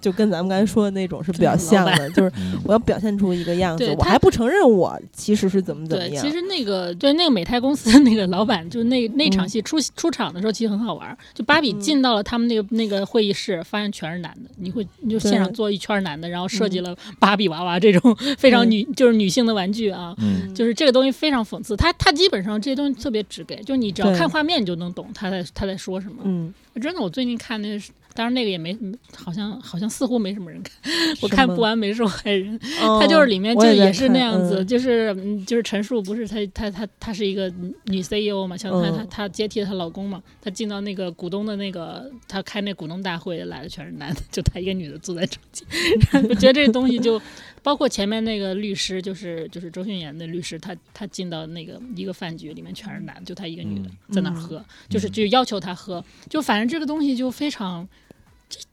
[0.00, 6.24] 就跟咱们刚才说的那种是比较像的，就是嗯我要表现出一个样子，他我还不承认我其实是怎么怎么对，样。
[6.24, 11.16] 其实那个对那个美泰公司的那个老板，就那那场嗯戏出、出场的时候，其实很好玩。
[11.34, 20.14] 就芭比嗯进到了他们那个那个会议室，发现全是男的，你会你就现场对坐一圈男的，然后设计嗯了芭比娃娃这种非常对女就是女性的玩具啊。
[20.18, 26.16] 嗯就是这个东西非常讽刺，他他基本上这些东西特别直给，就你只要看画面你就能懂他在他在说什么。
[26.24, 28.76] 嗯，真的，我最近看那个是，当然那个也没，
[29.16, 30.74] 好像好像似乎没什么人看。
[31.22, 37.50] 我看不完美受害人，哦他就是里面就也是那样子，嗯就是嗯就是陈数不是她她她她是一个
[37.86, 45.66] 女 CEO 嘛，像她她嗯她接替她老公嘛，她进到那个股东的那个，她开那股东大会来的全是男的，就她一个女的坐在中间，
[46.28, 47.18] 我觉得这东西就
[47.62, 57.88] 包括前面那个律师，就是就是周迅演的律师，他他进到那个一个饭局里面全是男的，就他一个女的嗯在那儿喝，就是就要求他喝，就反正这个东西就非常。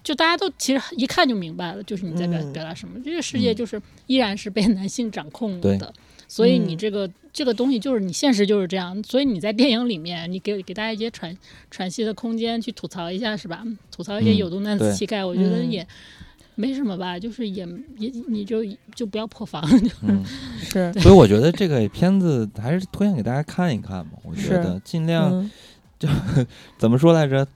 [0.04, 3.00] 就大家都其实一看就明白了，就是你在表嗯表达什么。
[3.04, 5.94] 这个世界就是依然是被男性掌控的，
[6.28, 9.02] 所以你嗯这个这个东西就是你现实就是这样。
[9.04, 11.38] 所以你在电影里面，你给给大家一些喘
[11.70, 13.64] 喘息的空间，去吐槽一下是吧？
[13.92, 15.88] 吐槽一些嗯有毒男子气概，我觉得嗯也
[16.56, 17.68] 没什么吧，就是也
[17.98, 18.66] 也你就
[18.96, 19.62] 就不要破防。
[20.02, 20.26] 嗯，
[20.60, 24.14] 是所以我觉得这个片子还是推荐给大家看一看嘛。
[24.24, 25.52] 我觉是得尽量嗯
[26.80, 27.48] 怎么说来着？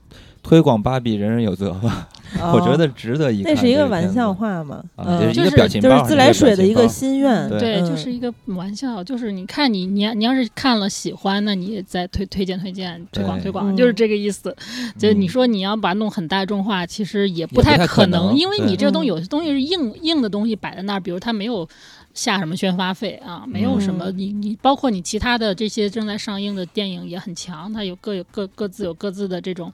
[0.43, 2.09] 推广芭比，人人有责吧。
[2.53, 3.51] 我觉得值得一看。
[3.51, 7.19] 哦那是一个玩笑话嘛，啊，嗯就是一就是个表情包，就是自来水的一个心。
[7.19, 14.55] 愿，对就是一个玩笑，就是你看你你要你要是看了喜欢，那你再推推荐推荐推广推广，嗯就是这个意思。
[14.97, 21.67] 就是你嗯说你要把它弄很大众化，其实也也不太太可能因为你这个东西有些东西是硬硬的东西摆在那儿，比如它没有。
[22.13, 23.45] 下什么宣发费啊？
[23.47, 29.71] 没有什么，嗯你你包括你其他的这些正在上映的电影也很强，它有各有各各自有各自的这种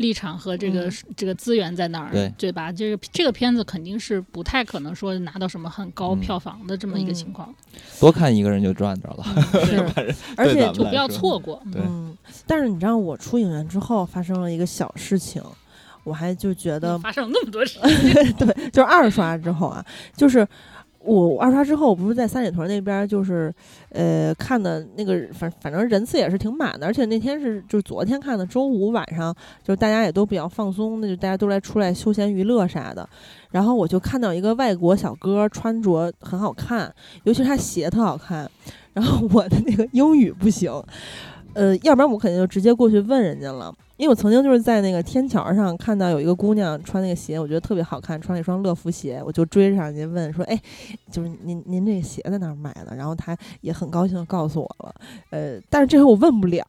[0.00, 0.92] 立场和这个、嗯。
[1.16, 2.50] 这个资源在那儿，对。
[2.50, 2.72] 吧？
[2.72, 6.20] 这个这个片子肯定是不太可能说拿到什么很高嗯。
[6.20, 7.14] 票房的这么一个嗯。
[7.14, 7.54] 情况，
[8.00, 9.24] 多看一个人就赚着了。
[9.94, 11.62] 对，是，而且就不要错过。
[11.74, 15.42] 嗯，但是你知道我出影院之后发生了一个小事情，
[16.02, 17.78] 我还就觉得发生了那么多事，
[18.38, 19.84] 对，就是二刷之后啊，
[20.16, 20.46] 就是
[21.02, 23.52] 我二刷之后，我不是在三里屯那边，就是
[23.90, 33.08] 呃看的那个，反反正人次也是挺满的，而且那天是就是昨天看的，周五晚上，就是大家也都比较放松，那就大家都来出来休闲娱乐啥的。
[33.50, 36.92] 然后我就看到一个外国小哥穿着很好看，
[37.24, 38.48] 尤其是他鞋特好看，
[38.92, 40.70] 然后我的那个英语不行，
[41.54, 43.74] 呃，要不然我肯定就直接过去问人家了。
[43.96, 50.58] 因为我曾经就是在那个天桥上看到有一个姑娘穿那个鞋，我觉得特别好看，穿了一双乐福鞋，我就追上去问说：“哎，
[51.10, 54.94] 就是您您这个鞋在哪儿买的？”然后她也很高兴的告诉我了，
[55.30, 56.64] 呃，但是这回我问不了。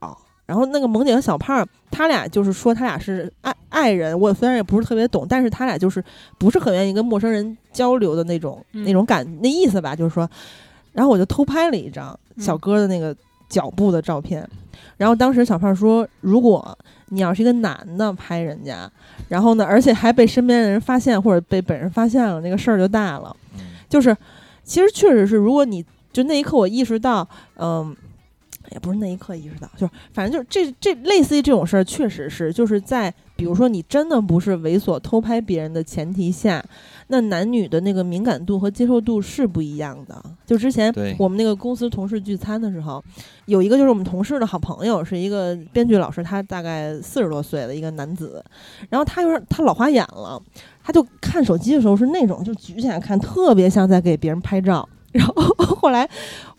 [0.46, 6.04] 然后那个萌姐和小胖，他俩就是说他俩是爱爱人，我虽然也不是特别懂，但是他俩就是
[6.38, 10.30] 不是很愿意跟陌生人交流的那种、嗯那种感那意思吧，就是说，
[10.92, 13.16] 然后我就偷拍了一张小哥的那个
[13.52, 14.48] 脚步的照片，
[14.96, 16.78] 然后当时小胖说，如果
[17.10, 18.90] 你要是一个男的拍人家，
[19.28, 23.36] 然后呢，而且还被身边的人发现或者被本人发现了，那个事儿就大了。
[23.90, 24.16] 就是，
[24.64, 27.28] 其实确实是，如果你就那一刻我意识到，
[27.58, 27.94] 嗯、
[28.72, 36.64] 也不是那一刻意识到，就是反正就是这这类似于这种事儿，确实是就是在比如说你真的不是猥琐偷拍别人的前提下，
[37.08, 40.24] 那男女的那个敏感度和接受度是不一样的。
[40.46, 43.04] 就之前我们那个公司同事聚餐的时候，
[43.48, 48.46] 有一个就是我们同事的好朋友，是一个编剧老师，他大概四十多岁的一个男子，
[48.92, 50.40] 然后他就是他老花眼了，
[50.84, 54.88] 他就看手机的时候是那种就举起来看，特别像在给别人拍照。
[55.14, 55.34] 然后
[55.66, 56.08] 后来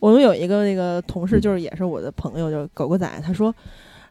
[0.01, 3.55] 我们有一个那个同事，就是也是我的朋友，就是狗狗仔，他说。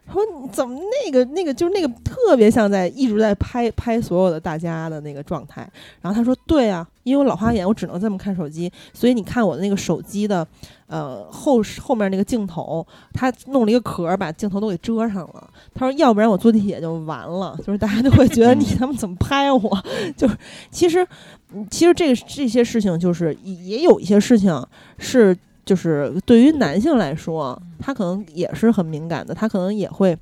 [0.06, 0.22] 他说
[0.52, 5.66] 怎么那个那个就是那个特别像在一直在拍拍所有的大家的那个状态，
[6.00, 10.46] 然后他说对啊，因为我老花眼，我只能这么看手机，所以你看我的那个手机的
[10.86, 15.50] 呃后后面那个镜头，他弄了一个壳把镜头都给遮上了。
[15.72, 19.84] 他说要不然我坐地铁就完了，就是大家就会觉得你他妈怎么拍我，
[20.16, 20.36] 就是
[20.70, 21.06] 其实
[21.70, 24.66] 其实这个这些事情就是也有一些事情
[24.98, 25.36] 是。
[25.64, 30.16] 就是对于男性来说，他可能也是很敏感的，他可能也会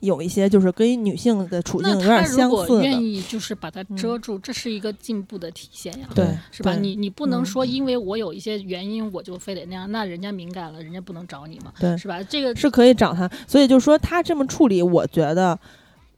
[0.00, 6.08] 有一些就是跟女性的处境有点相似的，愿意就是把它遮住，这是一个进步的体现呀。
[6.14, 6.74] 对，是吧？
[6.74, 12.22] 你你不能嗯说因为我有一些原因，我就非得那样，那人家敏感了，人家不能找你嘛，对是吧？
[12.22, 15.58] 这个是可以找他，所以就说他这么处理，我觉得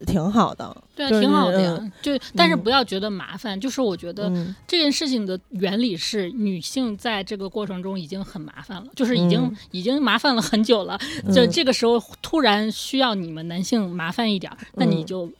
[0.07, 0.77] 挺好的。
[0.95, 1.93] 对啊，就是挺好的呀嗯。
[2.03, 10.99] 就但是嗯不要觉得麻烦，就是我觉得嗯这件事情的原理是，女性在这个过程中已经很麻烦了，就是已经、嗯已经麻烦了很久了。
[11.33, 15.31] 就嗯这个时候突然需要你们男性麻烦一点儿，那你嗯就。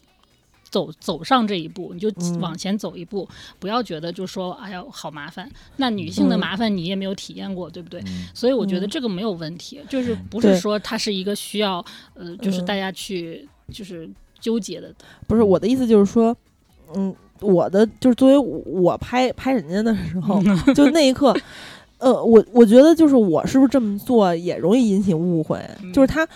[0.73, 5.47] 走走上这一步，你就嗯往前走一步，不要觉得就说哎呀好麻烦。
[5.77, 8.01] 那女性的嗯麻烦你也没有体验过，对不对？
[8.07, 11.85] 嗯所以我觉得嗯这个没有问题，就是不是说它是一个需要
[12.15, 14.09] 呃，就是嗯大家去就是
[14.43, 14.93] 纠结的。
[15.27, 16.37] 不是我的意思，就是说，
[16.95, 20.43] 嗯，我的就是作为我拍拍人家的时候，
[20.75, 21.35] 就那一刻，
[21.97, 26.29] 呃，我我觉得就是我是不是这么做也容易引起误会，嗯就是他。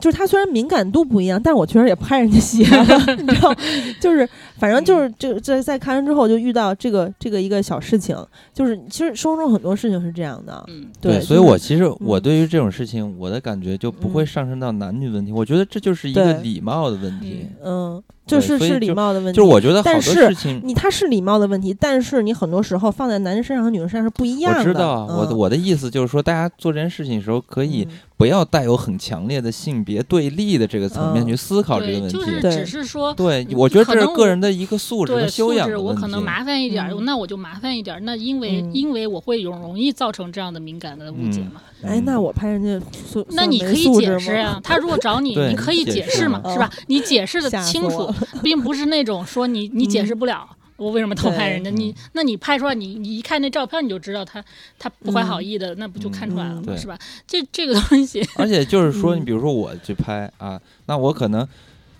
[0.00, 3.52] 就是他虽然敏感度不一样，但是我确实也拍人家鞋了， 你知道，
[4.00, 4.26] 就是
[4.58, 8.16] 反正就是这这在看完之后就遇到这个这个一个小事情，
[8.52, 17.48] 就是其实生活中很多事情是这样的，嗯，对，所以我其实我嗯对于这种事情，我的感觉就不会嗯上升到男女问题，我觉得这就是一个礼貌的问题。
[17.64, 24.60] 嗯，就是是礼貌的问题，就是我觉得好多但是事情，你他是礼貌的问题，但是你很多时候放在男人身上和女人身上是不一样的。
[24.60, 32.18] 我知道啊，我我的意思就是说，大家做这件事情的时候，可以嗯不要带有很强烈的性别对立的这个层面嗯去思考这个，问题。
[32.40, 33.12] 就只是说。
[33.14, 35.82] 对，嗯我觉得这是个人的一个素质和对修素质，养。
[35.82, 38.00] 我可能麻烦一点儿，嗯那我就麻烦一点儿。
[38.02, 41.62] 那因为、嗯因为我会容容易造成这样的敏感的误解嗯嘛。
[41.82, 46.70] 哎，那我拍人家素，那你可以解释啊，他如果找你， 你可以解释嘛，是吧？
[46.88, 50.48] 你解释的清楚，并不是那种说你 你解释不了。
[50.76, 51.70] 我为什么偷拍人家？
[51.70, 54.44] 对你那你拍出来，你你一看那照片，你就知道他
[54.76, 56.62] 他不怀好意的，那不就看出来了嗯吗？
[56.66, 56.98] 对是吧？
[57.28, 61.46] 这这个东西，而且就是说，嗯你比如说我去拍啊，那我可能。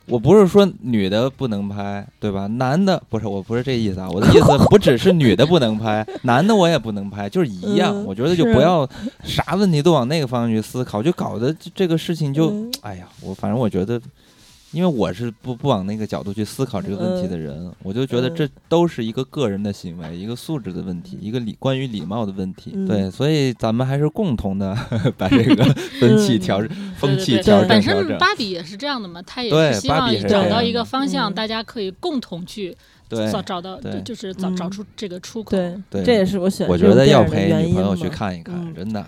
[0.07, 2.47] 我不是说女的不能拍，对吧？
[2.47, 4.09] 男的不是，我不是这意思啊。
[4.11, 7.95] 我的意思不只是女的不能拍， 男的我也不能拍， 就是一样。
[7.95, 8.89] 嗯我觉得就不要
[9.23, 13.99] 啥问题都往那个方向去思考，就搞得这这个事情就，嗯哎呀，我反正我觉得，
[14.75, 22.73] 因为我是不不往那个角度去思考这个问题的人，我就觉得嗯这都是一个个人的行为，一个素质的问题，一个礼关于礼貌的问题。
[22.75, 24.77] 嗯对，所以咱们还是共同的
[25.17, 25.65] 把这个
[26.01, 27.81] 风气调整、风气调整本。
[27.81, 32.77] 身芭比也是这样的嘛，他也对是希望找到一个方向，嗯大家可以共同去
[33.09, 35.51] 对，找找到，对就是找嗯找出这个出口。
[35.51, 38.09] 对，这也是我选我觉得要陪女朋友去。
[38.09, 39.07] 看一看，嗯真的。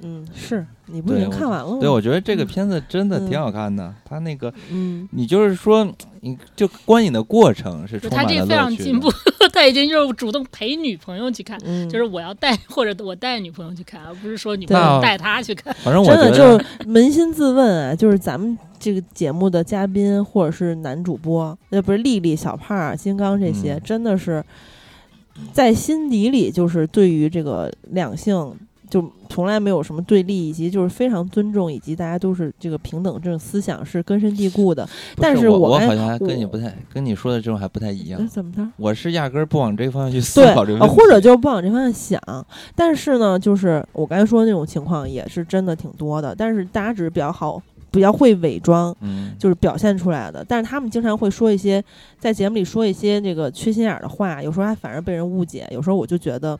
[0.00, 1.78] 嗯，是你不是已经看完了吗？
[1.80, 5.86] 对，我觉得这个嗯片子真的挺嗯好看的，他那个嗯，你就是说，
[6.20, 15.74] 你就观影的过程是就充满了他这非常乐趣进步的。，他已经就是主动陪女朋友去看，嗯，就是我要带或者我带女朋友去看，而不是说女朋友带他去看。
[15.82, 24.44] 反正我真的觉得就是扪心自问啊，就是咱们这个节目的嘉宾或者是男主播，那不是丽丽、小胖儿、金刚这些，嗯真的是
[25.52, 28.54] 在心底里就是对于这个两性。
[28.88, 34.84] 就从来没有什么对立，以及就是非常尊重，以及大家都是这个平等这种思想是根深蒂固的。
[35.14, 38.28] 不但是我好像还跟你不太跟你说的这种还不太一哎，样。
[38.28, 38.66] 怎么着？
[38.76, 42.20] 我是压根儿不往这个方向去思考这个问题，或者就是不往这方向想。
[42.74, 50.42] 但是呢，就是我刚才说的那种情况也是真的挺多的，但是大家只是比较好，比较会伪装，嗯，就是表现出来的。
[50.48, 51.84] 但是他们经常会说一些
[52.18, 55.68] 在节目里说一些这个缺心眼儿的话，有时候还反而被人误解。
[55.70, 56.58] 有时候我就觉得。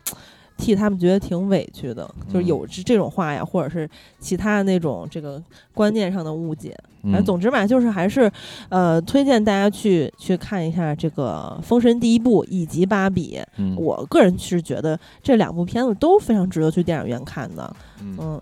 [0.58, 3.88] 替他们觉得挺委屈的，就是嗯有这这种话呀，或者是
[4.18, 5.42] 其他那种这个
[5.72, 6.76] 观念上的误解。
[7.04, 8.30] 反正嗯总之吧，就是还是，
[8.68, 13.38] 呃，推荐大家去去看一下这个《封神》第一部以及《芭比》。
[13.56, 17.76] 嗯我个人是觉得这两部片子都非常值得去电影院看的。
[18.02, 18.40] 嗯，嗯，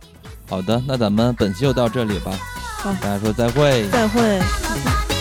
[0.49, 2.33] 好的，那咱们本期就到这里吧，
[2.79, 3.87] 好大家说再会。
[3.91, 5.16] 再会。